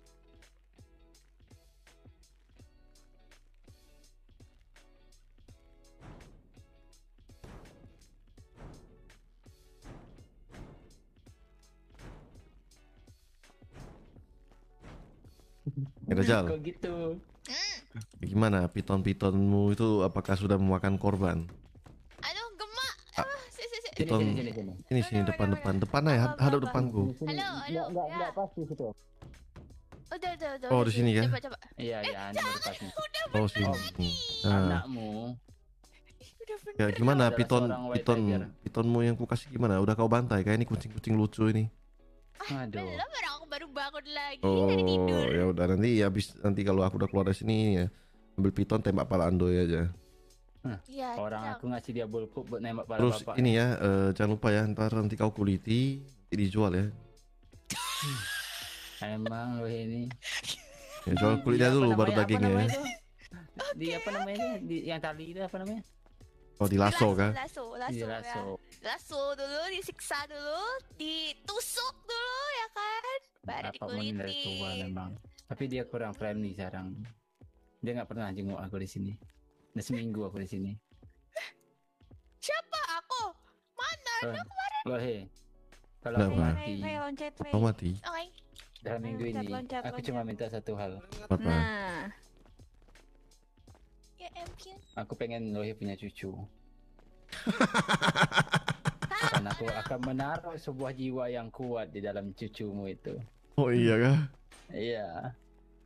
Ya, 16.05 16.13
Rajal, 16.21 16.45
Kok 16.53 16.61
gitu? 16.61 16.95
gimana 18.21 18.67
piton-pitonmu 18.69 19.73
itu 19.73 20.03
apakah 20.03 20.35
sudah 20.35 20.59
memakan 20.61 20.99
korban? 20.99 21.47
Aduh, 22.21 22.47
gemak. 22.59 22.95
Ah. 23.17 23.25
Ah, 23.25 23.41
si, 23.49 23.63
si, 23.63 23.77
si. 23.79 23.89
Sini, 23.95 23.99
Piton, 24.05 24.21
sini, 24.21 24.33
sini, 24.35 24.51
sini. 24.53 24.73
ini 24.91 25.01
sini 25.01 25.21
depan-depan, 25.23 25.79
depan 25.81 26.03
aja, 26.11 26.19
had- 26.29 26.39
hadap 26.41 26.61
depanku. 26.67 27.15
Halo, 27.25 27.47
halo. 27.63 27.83
Enggak, 27.89 28.07
ya. 28.11 28.15
enggak 28.17 28.31
pas 28.35 28.51
di 28.53 28.63
situ. 28.67 28.87
Udah, 30.15 30.31
udah, 30.35 30.51
udah. 30.59 30.69
Oh, 30.69 30.81
udah, 30.83 30.87
di 30.89 30.93
sini 30.93 31.11
ya? 31.15 31.23
Coba, 31.25 31.41
coba. 31.41 31.57
Iya, 31.79 31.99
iya, 32.05 32.21
ini 32.33 32.41
baru 32.43 32.59
pas 32.61 32.77
nih. 32.77 32.93
Oh 33.35 33.47
sini. 33.49 34.09
Nah, 34.45 34.53
Anakmu. 34.61 35.11
Udah 36.45 36.57
ya 36.77 36.87
gimana 36.93 37.25
piton 37.33 37.65
piton 37.95 38.19
pitonmu 38.67 38.99
yang 39.01 39.15
ku 39.17 39.25
kasih 39.25 39.49
gimana? 39.49 39.81
Udah 39.81 39.95
kau 39.97 40.11
bantai 40.11 40.43
kayak 40.45 40.61
ini 40.61 40.67
kucing-kucing 40.69 41.15
lucu 41.17 41.49
ini. 41.49 41.71
Aduh. 42.45 42.85
Belum, 42.85 43.09
orang 43.09 43.33
aku 43.35 43.47
baru 43.47 43.67
bangun 43.69 44.07
lagi 44.07 44.43
Oh, 44.43 44.67
dari 44.67 44.83
tidur. 44.83 45.27
ya 45.31 45.45
udah 45.49 45.65
nanti 45.71 45.91
habis 45.99 46.27
nanti 46.39 46.61
kalau 46.61 46.83
aku 46.83 47.01
udah 47.01 47.09
keluar 47.09 47.25
dari 47.25 47.39
sini 47.39 47.57
ya 47.75 47.87
ambil 48.35 48.51
piton 48.51 48.81
tembak 48.81 49.07
pala 49.07 49.31
Andoy 49.31 49.57
aja. 49.57 49.89
Iya, 50.89 51.21
Orang 51.21 51.45
tenang. 51.45 51.55
aku 51.57 51.65
ngasih 51.69 51.93
dia 51.93 52.07
bullpup 52.09 52.45
buat 52.49 52.61
nembak 52.61 52.89
pada 52.89 53.01
Terus 53.01 53.21
bapak. 53.21 53.37
ini 53.37 53.51
ya 53.53 53.67
eh, 53.77 54.09
jangan 54.13 54.31
lupa 54.33 54.49
ya 54.49 54.65
ntar 54.65 54.91
nanti 54.93 55.13
kau 55.13 55.29
kuliti 55.29 56.01
nanti 56.01 56.35
dijual 56.35 56.73
ya. 56.73 56.87
Emang 59.05 59.61
lo 59.61 59.69
ini. 59.69 60.09
Ya, 61.05 61.13
jual 61.15 61.45
kulitnya 61.45 61.69
dulu 61.69 61.93
baru 61.93 62.17
dagingnya 62.17 62.49
ya. 62.49 62.69
Di 63.77 63.87
apa 63.93 64.09
namanya? 64.11 64.49
Di 64.59 64.77
yang 64.85 65.01
tali 65.01 65.37
itu 65.37 65.41
apa 65.41 65.57
namanya? 65.61 65.85
Oh 66.57 66.71
di 66.71 66.79
lasso 66.79 67.13
kah? 67.13 67.35
Lasso, 67.35 67.75
lasso, 67.75 67.93
Di 67.93 68.01
ya. 68.01 68.41
Lasso 68.81 69.23
dulu, 69.35 69.61
disiksa 69.69 70.17
dulu, 70.25 70.61
ditusuk 70.97 71.29
dulu 71.45 71.85
ya 71.85 71.93
kan, 71.93 72.04
baru 73.45 73.71
mau 73.77 73.89
dari 73.93 74.35
tua 74.41 74.69
memang. 74.81 75.11
Tapi 75.45 75.65
dia 75.69 75.85
kurang 75.85 76.17
friendly 76.17 76.57
sekarang. 76.57 76.97
Dia 77.85 77.93
nggak 77.95 78.09
pernah 78.09 78.33
jenguk 78.33 78.57
aku 78.57 78.81
di 78.81 78.89
sini. 78.89 79.13
Udah 79.77 79.85
seminggu 79.85 80.25
aku 80.25 80.41
di 80.41 80.49
sini. 80.49 80.73
Siapa 82.41 82.81
aku? 82.99 83.23
Mana? 83.77 84.15
Oh, 84.21 84.33
Lu 84.33 84.41
kemarin? 84.41 84.83
Loh 84.85 85.01
he. 85.01 85.17
Kalau 86.01 86.17
aku 86.21 86.37
mati 86.37 86.73
loncat, 86.85 87.33
Kau 87.49 87.61
mati? 87.61 87.91
Oke. 87.97 88.25
dalam 88.85 89.01
minggu 89.01 89.25
Loncat, 89.25 89.41
ini, 89.41 89.49
loncat, 89.49 89.81
aku 89.81 89.97
loncat. 89.97 90.09
cuma 90.13 90.21
minta 90.21 90.45
satu 90.45 90.73
hal. 90.77 91.01
Apa? 91.25 91.41
Nah, 91.41 92.05
Ya 94.21 94.29
ampun. 94.37 94.77
Aku 94.97 95.13
pengen 95.17 95.53
Lohe 95.53 95.73
punya 95.73 95.97
cucu. 95.97 96.33
Dan 99.33 99.45
aku 99.49 99.65
akan 99.67 100.01
menaruh 100.05 100.57
sebuah 100.57 100.93
jiwa 100.93 101.29
yang 101.29 101.49
kuat 101.49 101.89
di 101.91 102.05
dalam 102.05 102.33
cucumu 102.33 102.85
itu. 102.87 103.17
Oh 103.55 103.71
iya 103.71 103.95
kah? 103.97 104.19
Iya. 104.69 105.07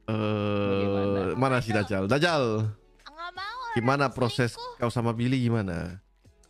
Eh 0.08 1.36
mana 1.36 1.60
si 1.60 1.68
Dajjal? 1.68 2.08
Dajjal, 2.08 2.64
Enggak 3.04 3.30
mau. 3.34 3.60
gimana 3.76 4.08
proses 4.08 4.56
selingkuh. 4.56 4.80
kau 4.80 4.88
sama 4.88 5.12
Billy 5.12 5.36
gimana? 5.38 6.00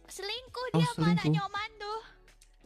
Selingkuh 0.06 0.64
Oh, 0.68 0.78
dia 0.78 0.86
sama 0.86 0.94
selingkuh. 0.94 1.26
anaknya 1.26 1.42
Om 1.42 1.52
Mando. 1.52 1.92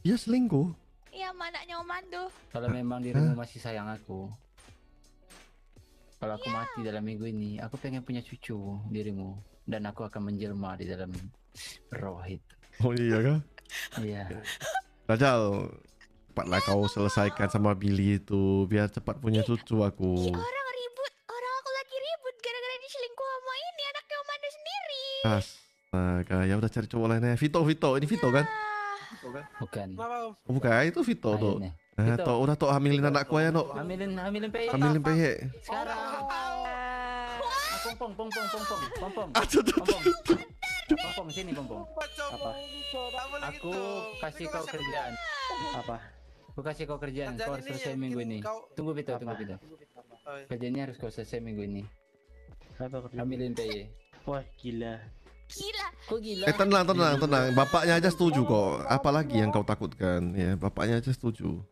Dia 0.03 0.17
selingkuh. 0.17 0.69
Iya, 1.11 1.29
sama 1.31 1.45
anaknya 1.49 1.75
Om 1.77 1.89
Mando. 1.89 2.23
Kalau 2.51 2.69
memang 2.69 2.99
dirimu 3.01 3.33
masih 3.33 3.59
sayang 3.59 3.89
aku. 3.89 4.29
Kalau 6.19 6.37
aku 6.37 6.49
mati 6.49 6.81
dalam 6.83 7.03
minggu 7.03 7.27
ini, 7.27 7.59
aku 7.59 7.75
pengen 7.77 8.05
punya 8.05 8.21
cucu 8.21 8.55
dirimu 8.87 9.35
dan 9.65 9.83
aku 9.85 10.03
akan 10.03 10.29
menjelma 10.29 10.77
di 10.77 10.87
dalam 10.87 11.11
roh 11.91 12.21
itu. 12.23 12.55
Oh 12.81 12.93
iya 12.93 13.19
kah? 13.19 13.39
Iya. 13.99 14.29
Dajjal, 15.05 15.67
cepatlah 16.33 16.65
kau 16.65 16.89
selesaikan 16.89 17.53
sama 17.53 17.77
Billy 17.77 18.17
itu 18.17 18.65
biar 18.65 18.89
cepat 18.89 19.21
punya 19.21 19.45
cucu 19.45 19.85
aku. 19.85 20.33
Orang 20.33 20.69
ribut, 20.73 21.13
orang 21.29 21.55
aku 21.61 21.71
lagi 21.77 21.97
ribut 22.01 22.35
gara-gara 22.41 22.77
diselingkuh 22.81 23.29
sama 23.29 23.55
ini 23.61 23.83
anaknya 23.85 24.17
Om 24.17 24.25
Mando 24.25 24.49
sendiri. 24.49 25.05
Astaga, 25.29 26.39
ya 26.49 26.55
udah 26.57 26.71
cari 26.73 26.87
cowok 26.89 27.07
lainnya. 27.13 27.37
Vito, 27.37 27.61
Vito, 27.69 27.91
ini 28.01 28.07
Vito 28.09 28.29
kan? 28.33 28.49
Bukan. 29.61 29.89
Oh, 30.49 30.53
bukan, 30.57 30.89
itu 30.89 31.05
Vito 31.05 31.31
tuh. 31.37 31.61
Nah, 32.01 32.17
Vito. 32.17 32.25
toh, 32.25 32.37
udah 32.41 32.57
toh 32.57 32.73
hamilin 32.73 33.05
anakku 33.13 33.37
ya, 33.37 33.53
no. 33.53 33.69
Hamilin, 33.77 34.17
hamilin 34.17 34.49
PE. 34.49 34.73
Hamilin 34.73 35.03
PE. 35.05 35.33
Sekarang. 35.61 36.01
Ah, 36.33 37.37
Pompong, 37.93 38.17
pompong, 38.17 38.47
pompong, 38.49 38.81
pompong. 38.97 39.29
Aduh. 39.37 39.63
Pompong. 39.69 40.03
Pompong 40.97 41.29
sini, 41.29 41.53
pompong. 41.53 41.85
Apa? 42.33 42.51
Aku 43.53 43.73
kasih 44.25 44.49
kau 44.49 44.65
kerjaan. 44.65 45.13
Apa? 45.77 46.22
Aku 46.53 46.61
kasih 46.61 46.85
kau 46.85 47.01
kerjaan. 47.01 47.33
Kau 47.41 47.57
harus 47.57 47.65
selesai 47.65 47.97
minggu 47.97 48.21
ini. 48.21 48.39
Tunggu 48.77 48.93
Vito, 48.93 49.17
tunggu 49.17 49.37
Vito. 49.41 49.57
Kerjanya 50.53 50.85
harus 50.85 51.01
kau 51.01 51.09
selesai 51.09 51.41
minggu 51.41 51.65
ini. 51.65 51.83
Hamilin 53.17 53.57
PE. 53.57 53.89
Wah 54.29 54.45
gila. 54.61 55.01
Gila. 55.49 55.87
Kok 56.13 56.19
gila? 56.21 56.45
Eh 56.45 56.55
tenang, 56.57 56.85
tenang, 56.85 57.15
tenang. 57.17 57.45
Bapaknya 57.57 57.97
aja 57.97 58.13
setuju 58.13 58.45
kok. 58.45 58.85
Apalagi 58.85 59.41
yang 59.41 59.49
kau 59.49 59.65
takutkan? 59.65 60.37
Ya, 60.37 60.53
bapaknya 60.61 61.01
aja 61.01 61.09
setuju. 61.09 61.65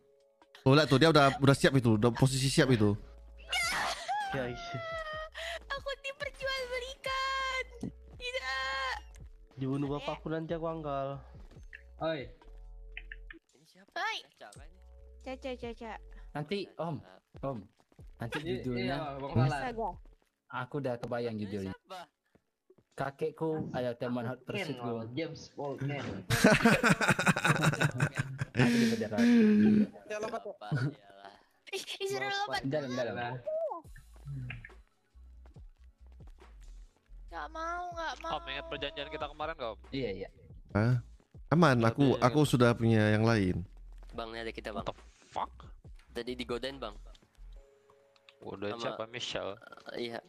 Oh, 0.65 0.73
lihat 0.73 0.89
tuh 0.89 0.97
dia 0.97 1.13
udah 1.13 1.33
udah 1.41 1.55
siap 1.57 1.73
itu, 1.77 1.97
udah 1.97 2.13
posisi 2.13 2.49
siap 2.49 2.69
itu. 2.73 2.93
Guys, 4.33 4.61
Aku 5.73 5.89
diperjualbelikan. 6.01 7.63
Tidak. 8.17 8.95
dibunuh 9.57 9.93
bapakku 9.93 10.29
nanti 10.29 10.57
aku 10.57 10.65
anggal. 10.69 11.21
Oi. 12.01 12.29
Caca, 15.21 15.51
caca. 15.53 15.91
nanti 16.33 16.65
Om, 16.81 16.97
Om. 17.45 17.59
Nanti 18.17 18.37
Iya, 18.41 18.61
judulnya. 18.65 18.97
Malar. 19.33 19.61
Aku 20.65 20.81
udah 20.81 20.97
kebayang 20.97 21.37
judulnya. 21.37 21.73
Kakekku 22.97 23.71
adalah 23.73 23.97
teman 23.97 24.25
hot 24.29 24.41
pursuitku. 24.45 25.09
James 25.17 25.49
Baldwin. 25.57 26.01
Disuruh 31.71 32.29
lompat. 32.29 32.61
Dalam, 32.67 32.91
dalam. 32.91 33.15
Gak 37.31 37.47
mau, 37.47 37.83
gak 37.95 38.13
mau. 38.19 38.37
Om, 38.37 38.45
ingat 38.51 38.65
perjanjian 38.67 39.07
kita 39.07 39.25
kemarin 39.31 39.53
gak, 39.55 39.71
Om? 39.71 39.79
Iya, 39.95 40.09
iya. 40.11 40.29
Hah? 40.75 40.99
Aman, 41.51 41.79
aku 41.83 42.19
aku 42.19 42.43
sudah 42.43 42.75
punya 42.75 43.15
yang 43.15 43.23
lain. 43.23 43.63
Bang, 44.11 44.35
ini 44.35 44.43
ada 44.43 44.51
kita, 44.51 44.75
Bang. 44.75 44.83
Fuck. 45.31 45.51
Tadi 46.11 46.35
digodain, 46.35 46.75
Bang. 46.75 46.95
Udah 48.43 48.75
Sama- 48.75 48.83
siapa? 48.83 49.03
Michelle. 49.07 49.55
Eh, 49.95 50.11
Iya. 50.11 50.19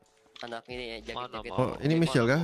Anak 0.43 0.67
ini 0.67 0.85
ya, 1.03 1.15
Mana 1.15 1.39
jakit-jakit. 1.39 1.53
Oh, 1.55 1.73
ini 1.81 1.95
Michelle 1.97 2.27
kah? 2.27 2.43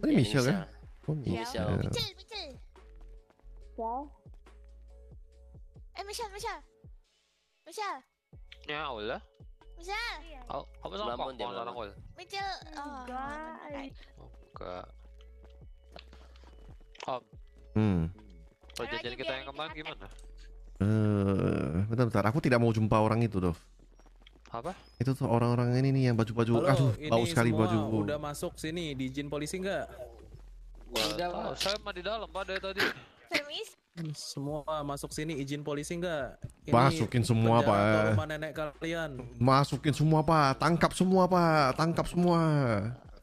Oh, 0.00 0.04
ini 0.04 0.12
Iya, 0.12 0.16
Michelle 0.16 0.46
kah? 0.48 0.60
Oh, 1.08 1.14
Iya, 1.16 1.40
Michelle. 1.44 1.76
Michelle, 1.76 2.14
Michelle. 2.16 2.56
Eh, 5.94 6.04
Michelle, 6.04 6.32
Michelle. 6.32 6.62
Michelle, 7.66 8.00
Ya 8.64 8.88
ulah. 8.88 9.20
Michelle. 9.76 10.44
Oh, 10.48 10.64
kamu 10.80 10.94
sama 10.96 11.12
dia, 11.32 11.44
Pong 11.44 11.52
melamun. 11.52 11.76
Ul? 11.78 11.90
Michelle. 12.16 12.56
Oh, 12.76 13.00
guys. 13.70 13.96
Enggak. 14.18 14.86
Om, 17.08 17.22
Hmm. 17.72 18.04
perjanjian 18.74 19.14
kita 19.16 19.32
yang 19.32 19.46
kemarin 19.48 19.72
gimana? 19.72 20.06
Eh, 20.78 21.74
bentar, 21.90 22.06
bentar. 22.06 22.24
Aku 22.30 22.38
tidak 22.38 22.62
mau 22.62 22.70
jumpa 22.70 22.94
orang 23.02 23.26
itu, 23.26 23.42
Dov. 23.42 23.58
Apa? 24.48 24.72
Itu 24.96 25.12
tuh 25.12 25.28
orang-orang 25.28 25.76
ini 25.76 25.92
nih 25.92 26.02
yang 26.12 26.16
baju-baju. 26.16 26.64
Aduh, 26.64 26.92
ini 26.96 27.10
bau 27.10 27.24
sekali 27.28 27.52
semua 27.52 27.68
baju. 27.68 27.78
udah 28.06 28.18
masuk 28.18 28.56
sini 28.56 28.96
di 28.96 29.12
izin 29.12 29.28
polisi 29.28 29.60
nggak? 29.60 29.84
Tahu. 30.88 31.52
Saya 31.60 31.76
mah 31.84 31.92
di 31.92 32.00
dalam 32.00 32.24
pak 32.32 32.42
dari 32.48 32.60
tadi. 32.64 32.80
Permis? 33.28 33.76
Semua 34.16 34.64
masuk 34.86 35.12
sini 35.12 35.36
izin 35.36 35.60
polisi 35.60 36.00
nggak? 36.00 36.40
Ini 36.64 36.72
Masukin 36.72 37.22
semua, 37.26 37.60
Pak. 37.60 38.14
Rumah 38.16 38.26
nenek 38.30 38.52
kalian. 38.56 39.20
Masukin 39.36 39.92
semua 39.92 40.24
pak, 40.24 40.56
tangkap 40.56 40.96
semua 40.96 41.28
pak, 41.28 41.76
tangkap 41.76 42.06
semua. 42.08 42.40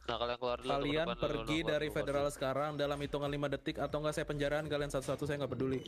Nah 0.06 0.16
kalian 0.22 0.38
keluar 0.38 0.58
dulu. 0.62 0.70
Kalian 0.70 1.06
pergi 1.18 1.58
dulu, 1.64 1.70
dari 1.74 1.88
federal 1.90 2.26
sekarang 2.30 2.78
dalam 2.78 2.94
hitungan 3.02 3.26
5 3.26 3.54
detik 3.58 3.82
atau 3.82 3.98
enggak 3.98 4.14
saya 4.14 4.26
penjaraan 4.28 4.70
kalian 4.70 4.90
satu-satu 4.94 5.26
saya 5.26 5.42
nggak 5.42 5.52
peduli. 5.58 5.80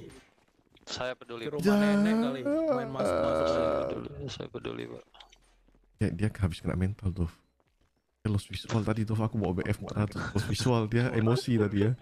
Saya 0.88 1.12
peduli. 1.12 1.44
Ke 1.46 1.52
rumah 1.52 1.76
nenek 1.76 2.14
kali 2.16 2.40
main 2.48 2.88
masuk-masuk. 2.88 3.46
Saya 3.46 3.68
peduli. 3.84 4.08
Saya 4.26 4.48
peduli 4.48 4.84
pak. 4.88 5.04
Ya, 5.98 6.08
dia 6.14 6.28
habis 6.32 6.58
kena 6.64 6.78
mental 6.78 7.12
tuh. 7.12 7.30
Dia 8.22 8.32
lost 8.32 8.48
visual 8.48 8.82
tadi 8.82 9.04
tuh 9.04 9.14
aku 9.14 9.36
bawa 9.36 9.52
BF 9.60 9.78
400 9.84 10.34
lost 10.34 10.48
visual 10.48 10.82
dia 10.88 11.12
emosi 11.12 11.60
tadi 11.60 11.84
ya. 11.86 11.92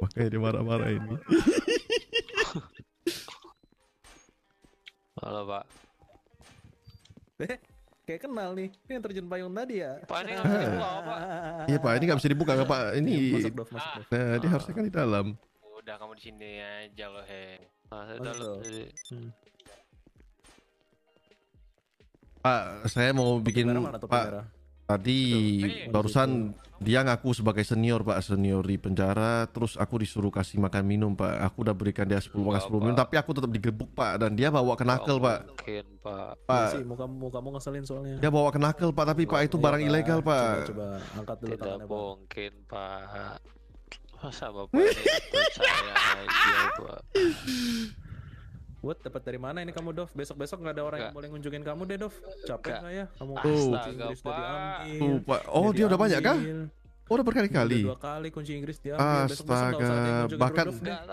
Makanya 0.00 0.28
dia 0.32 0.40
marah-marah 0.40 0.90
ini. 0.90 1.14
Halo 5.16 5.42
pak. 5.48 5.64
Eh, 7.40 7.58
kayak 8.04 8.20
kenal 8.24 8.52
nih. 8.52 8.68
Ini 8.86 8.92
yang 8.96 9.02
terjun 9.04 9.26
payung 9.28 9.52
tadi 9.52 9.80
ya. 9.80 9.96
Pak 10.04 10.18
ini 10.24 10.30
nggak 10.36 10.44
bisa 10.46 10.60
dibuka 10.64 10.88
pak. 11.02 11.18
Iya 11.66 11.78
pak, 11.80 11.92
ini 11.96 12.04
nggak 12.06 12.18
bisa 12.20 12.30
dibuka 12.32 12.52
nggak 12.56 12.68
pak? 12.68 12.82
Ini, 12.96 13.14
Masuk 13.32 13.54
Dov, 13.56 13.68
masuk 13.72 13.90
Dov. 13.92 14.04
nah 14.12 14.36
dia 14.36 14.48
harusnya 14.52 14.72
kan 14.72 14.84
di 14.84 14.92
dalam. 14.94 15.26
Udah 15.76 15.94
kamu 15.98 16.12
di 16.18 16.22
sini 16.22 16.50
aja 16.60 17.06
loh 17.08 17.24
he. 17.24 17.44
Nah, 17.86 18.02
saya 18.02 18.18
jadi. 18.62 18.82
Pak, 22.42 22.62
saya 22.86 23.10
mau 23.10 23.42
bikin 23.42 23.66
mana 23.66 23.98
Pak. 23.98 24.46
Tadi 24.86 25.18
barusan 25.90 26.54
dia 26.78 27.02
ngaku 27.02 27.34
sebagai 27.34 27.66
senior 27.66 28.06
Pak, 28.06 28.22
senior 28.22 28.62
di 28.62 28.78
penjara. 28.78 29.50
Terus 29.50 29.74
aku 29.74 29.98
disuruh 29.98 30.30
kasih 30.30 30.62
makan 30.62 30.86
minum 30.86 31.10
Pak. 31.18 31.42
Aku 31.50 31.66
udah 31.66 31.74
berikan 31.74 32.06
dia 32.06 32.22
10 32.22 32.30
makan 32.38 32.62
10 32.62 32.82
minum, 32.86 32.94
tapi 32.94 33.18
aku 33.18 33.34
tetap 33.34 33.50
digebuk 33.50 33.90
Pak. 33.98 34.22
Dan 34.22 34.38
dia 34.38 34.54
bawa 34.54 34.78
ke 34.78 34.86
knuckle 34.86 35.18
Pak. 35.18 35.38
Mungkin 35.50 35.84
pak. 35.98 36.30
Pak, 36.46 36.62
Iya 36.62 36.74
sih, 36.78 36.82
muka 36.86 37.04
mukamu 37.10 37.58
ngeselin 37.58 37.82
soalnya. 37.82 38.14
dia 38.22 38.30
bawa 38.30 38.54
ke 38.54 38.62
knuckle 38.62 38.94
Pak. 38.94 39.04
Tapi 39.10 39.22
Pak 39.26 39.40
itu 39.42 39.56
Iya, 39.58 39.64
barang 39.66 39.82
ilegal 39.82 40.18
Coba, 40.22 40.30
Pak. 40.30 40.54
coba 40.70 40.86
angkat 41.18 41.36
dulu 41.42 41.50
Tidak 41.50 41.58
tangannya, 41.66 41.86
Pak. 41.86 41.98
mungkin 41.98 42.52
pak. 42.70 43.55
Masa 44.22 44.48
bapak 44.48 44.72
ini 44.72 45.02
percaya 45.28 45.92
aja. 45.92 46.56
What, 48.84 49.02
dapat 49.02 49.22
dari 49.26 49.40
mana 49.40 49.66
ini 49.66 49.74
kamu 49.74 49.90
Dov? 49.90 50.14
Besok-besok 50.14 50.62
nggak 50.62 50.74
ada 50.78 50.82
orang 50.86 50.98
yang 51.08 51.14
boleh 51.16 51.28
ngunjungin 51.34 51.62
kamu 51.66 51.82
deh 51.90 51.98
Dov. 51.98 52.14
Capek 52.46 52.70
Nggak. 52.70 52.80
saya. 52.86 53.04
Kamu 53.18 53.32
Tuh. 53.42 53.66
kunci 53.74 53.90
Inggris 53.92 54.20
udah 54.22 54.36
diambil. 54.38 55.42
Oh 55.50 55.68
dia 55.74 55.84
udah 55.90 55.98
banyak 55.98 56.20
kah? 56.22 56.38
Oh 57.06 57.12
udah 57.18 57.26
berkali-kali. 57.26 57.82
Udah 57.82 57.94
dua 57.94 57.98
kali 57.98 58.28
kunci 58.30 58.52
Inggris 58.54 58.78
yang 58.82 58.98
Astaga, 58.98 60.26
bahkan 60.38 60.66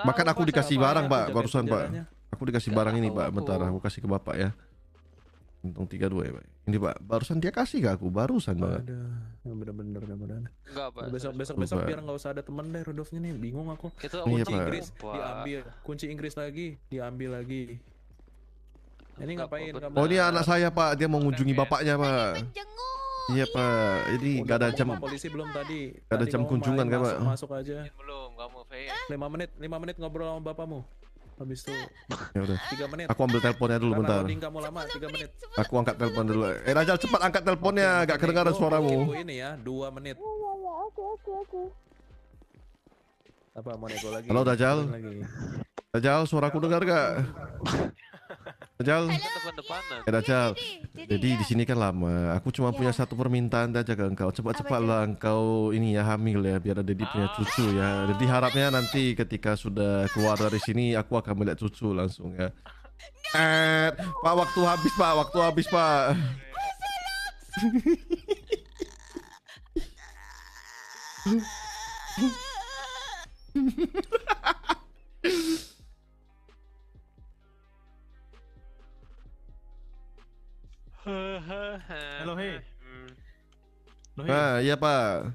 bahkan 0.06 0.26
aku 0.30 0.42
dikasih 0.46 0.78
barang 0.78 1.06
Pak 1.10 1.26
barusan 1.34 1.66
Pak. 1.66 1.86
Aku 2.34 2.46
dikasih 2.50 2.74
barang 2.74 2.96
ini 2.98 3.10
Pak. 3.10 3.28
Bentar 3.34 3.58
aku 3.62 3.82
kasih 3.82 4.06
ke 4.06 4.10
Bapak 4.10 4.36
ya. 4.38 4.50
Untung 5.64 5.88
32 5.88 6.28
ya 6.28 6.32
Pak. 6.36 6.46
Ini 6.68 6.78
Pak, 6.80 6.96
barusan 7.08 7.40
dia 7.40 7.52
kasih 7.56 7.80
ke 7.80 7.90
aku, 7.96 8.12
barusan 8.12 8.60
Pak. 8.60 8.84
Aduh, 8.84 9.16
yang 9.48 9.58
bener-bener 9.64 10.00
bener-bener. 10.04 10.52
Enggak 10.68 10.88
pak. 10.92 11.08
Besok 11.08 11.34
besok 11.40 11.56
besok 11.56 11.88
biar 11.88 12.04
nggak 12.04 12.18
usah 12.20 12.36
ada 12.36 12.44
temen 12.44 12.68
deh 12.68 12.84
Rudolfnya 12.84 13.24
nih. 13.24 13.32
Bingung 13.40 13.72
aku. 13.72 13.88
Kita 13.96 14.28
Iya, 14.28 14.44
kunci 14.44 14.52
Pak. 14.52 14.60
Inggris 14.60 14.86
Pak. 15.00 15.14
diambil, 15.16 15.60
kunci 15.88 16.06
Inggris 16.12 16.34
lagi 16.36 16.68
diambil 16.92 17.30
lagi. 17.40 17.80
Ini 19.24 19.32
ngapain 19.40 19.72
kamu? 19.72 19.96
Oh 19.96 20.04
ini 20.04 20.18
anak 20.20 20.44
saya 20.44 20.68
Pak, 20.68 21.00
dia 21.00 21.08
mau 21.08 21.24
mengunjungi 21.24 21.54
bapaknya 21.56 21.96
Pak. 21.96 22.44
Jenguk. 22.52 22.98
Iya 23.32 23.46
Pak, 23.48 24.20
ini 24.20 24.44
gak 24.44 24.58
ada 24.60 24.68
jam. 24.76 25.00
Polisi 25.00 25.32
belum 25.32 25.48
tadi. 25.56 25.96
Gak 26.12 26.18
ada 26.20 26.26
jam 26.28 26.44
kunjungan 26.44 26.84
kan, 26.92 27.00
Pak? 27.00 27.16
Masuk 27.24 27.56
aja. 27.56 27.88
Belum 27.96 28.36
kamu 28.36 28.60
Fe. 28.68 28.92
5 29.08 29.32
menit, 29.32 29.50
5 29.56 29.80
menit 29.80 29.96
ngobrol 29.96 30.28
sama 30.28 30.44
bapakmu. 30.44 30.84
Habis 31.34 31.60
itu 31.62 31.74
Ya 32.32 32.42
udah. 32.42 32.58
3 32.70 32.92
menit. 32.94 33.06
Aku 33.10 33.20
ambil 33.24 33.40
teleponnya 33.40 33.78
dulu 33.78 33.92
Karena 33.94 34.06
bentar. 34.06 34.22
loading 34.22 34.42
kamu 34.42 34.58
lama 34.62 34.80
3 34.86 35.08
menit. 35.10 35.30
Aku 35.56 35.74
angkat 35.76 35.96
telepon 35.98 36.26
dulu. 36.26 36.44
Eh 36.46 36.74
Rajal 36.74 36.98
cepat 36.98 37.22
angkat 37.22 37.42
teleponnya, 37.44 37.90
gak 38.06 38.18
kedengaran 38.18 38.54
suaramu. 38.54 38.98
ini 39.14 39.36
ya, 39.38 39.58
2 39.58 39.90
menit. 39.92 40.16
Apa 43.54 43.78
mau 43.78 43.86
nego 43.86 44.10
lagi? 44.10 44.28
Halo, 44.30 44.42
Dajjal. 44.42 44.78
Lagi. 44.90 45.14
Rajal, 45.92 46.20
suaraku 46.26 46.58
dengar 46.60 46.82
gak? 46.82 47.10
Rajal. 48.82 49.06
Depan-depanan. 49.06 50.00
Eh 50.02 50.12
Rajal. 50.12 50.50
Jadi 50.98 51.30
di 51.38 51.46
sini 51.46 51.62
kan 51.62 51.78
lama. 51.78 52.34
Aku 52.42 52.50
cuma 52.50 52.74
punya 52.74 52.90
satu 52.90 53.14
permintaan 53.14 53.70
aja 53.70 53.94
ke 53.94 54.02
engkau. 54.02 54.34
Cepat-cepatlah 54.34 55.06
engkau 55.14 55.70
ini 55.70 55.94
ya 55.94 56.02
hamil 56.10 56.42
ya 56.42 56.58
biar 56.58 56.82
ada 56.82 56.90
Dedi 56.90 57.06
punya 57.06 57.30
cucu 57.38 57.78
ya. 57.78 58.10
Jadi 58.10 58.26
harapnya 58.26 58.74
nanti 58.74 59.14
ketika 59.14 59.54
sudah 59.54 60.10
keluar 60.10 60.42
dari 60.42 60.58
sini 60.58 60.98
aku 60.98 61.22
akan 61.22 61.38
melihat 61.38 61.62
cucu 61.62 61.94
langsung 61.94 62.34
ya. 62.34 62.50
Eh, 63.38 63.90
Pak 63.94 64.34
waktu 64.34 64.62
habis 64.66 64.94
Pak, 64.98 65.14
waktu 65.22 65.38
habis 65.38 65.68
Pak. 65.70 66.18
hei. 81.04 82.22
Halo, 82.24 82.34
hei. 82.38 82.60
Nah, 84.16 84.62
iya 84.62 84.76
Pak. 84.78 85.34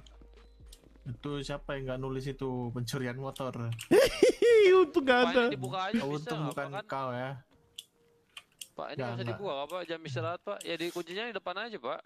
Itu 1.08 1.40
siapa 1.40 1.74
yang 1.76 1.88
nggak 1.88 2.00
nulis 2.00 2.24
itu 2.28 2.70
pencurian 2.70 3.16
motor? 3.16 3.72
Untung 4.78 5.02
gak 5.02 5.32
ada. 5.34 5.42
Dibuka 5.50 5.90
aja 5.90 5.96
bisa 5.98 6.06
Untung 6.06 6.38
nggak, 6.46 6.54
bukan 6.54 6.68
kan? 6.70 6.84
kau 6.86 7.10
ya. 7.10 7.30
Pak 8.76 8.86
ini 8.94 8.96
nggak 8.96 9.02
Nggak, 9.02 9.08
bisa 9.08 9.16
nggak. 9.18 9.28
dibuka 9.34 9.52
apa 9.64 9.76
jam 9.88 10.00
istirahat 10.04 10.40
pak. 10.44 10.58
Ya 10.62 10.74
di 10.78 10.86
kuncinya 10.92 11.24
di 11.26 11.34
depan 11.34 11.56
aja 11.58 11.76
pak. 11.80 12.00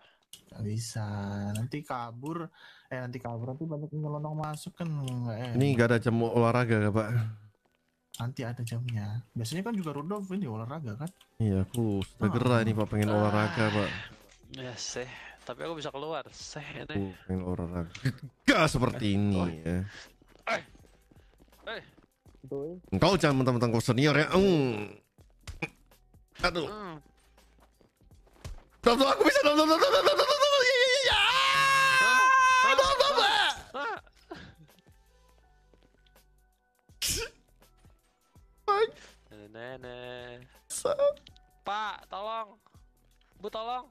Nggak 0.49 0.63
bisa. 0.65 1.07
Nanti 1.53 1.79
kabur. 1.85 2.49
Eh 2.89 2.99
nanti 2.99 3.19
kabur 3.21 3.47
nanti 3.53 3.65
banyak 3.67 3.91
yang 3.93 4.01
nyelonong 4.09 4.37
masuk 4.39 4.73
kan 4.73 4.89
nggak 4.89 5.37
enak. 5.37 5.55
Ini 5.59 5.67
gak 5.77 5.89
ada 5.93 5.99
jam 6.01 6.17
olahraga 6.23 6.77
gak 6.89 6.95
Pak? 6.95 7.09
Nanti 8.21 8.41
ada 8.45 8.61
jamnya. 8.61 9.25
Biasanya 9.33 9.63
kan 9.65 9.75
juga 9.77 9.97
Rudolf 9.97 10.29
ini 10.37 10.45
olahraga 10.45 10.93
kan? 11.01 11.11
Iya 11.41 11.65
aku 11.65 12.05
sudah 12.05 12.29
gerah 12.29 12.61
ini 12.61 12.73
Pak 12.77 12.87
pengen 12.93 13.09
olahraga 13.09 13.65
Pak. 13.73 13.91
Ya 14.61 14.75
seh. 14.77 15.09
Tapi 15.43 15.65
aku 15.65 15.81
bisa 15.81 15.89
keluar. 15.89 16.23
Seh 16.29 16.65
ini. 16.77 16.85
Aku 16.93 17.09
pengen 17.25 17.43
olahraga. 17.49 17.89
Gak 18.49 18.69
seperti 18.69 19.17
ini 19.17 19.41
ya. 19.65 19.81
Eh. 20.53 21.83
Engkau 22.93 23.17
jangan 23.17 23.41
mentang-mentang 23.41 23.73
kau 23.73 23.81
senior 23.81 24.13
ya. 24.13 24.29
Mm. 24.35 24.93
Aduh. 26.43 26.69
Dom, 28.83 28.99
dom, 28.99 29.09
aku 29.09 29.23
bisa 29.25 29.41
dom, 29.47 29.55
dom, 29.55 29.69
dom, 29.71 29.79
dom, 29.79 30.05
dom, 30.05 30.19
Nenek. 39.53 40.45
Sa- 40.69 40.97
Pak, 41.65 42.09
tolong. 42.11 42.59
Bu 43.41 43.49
tolong. 43.51 43.87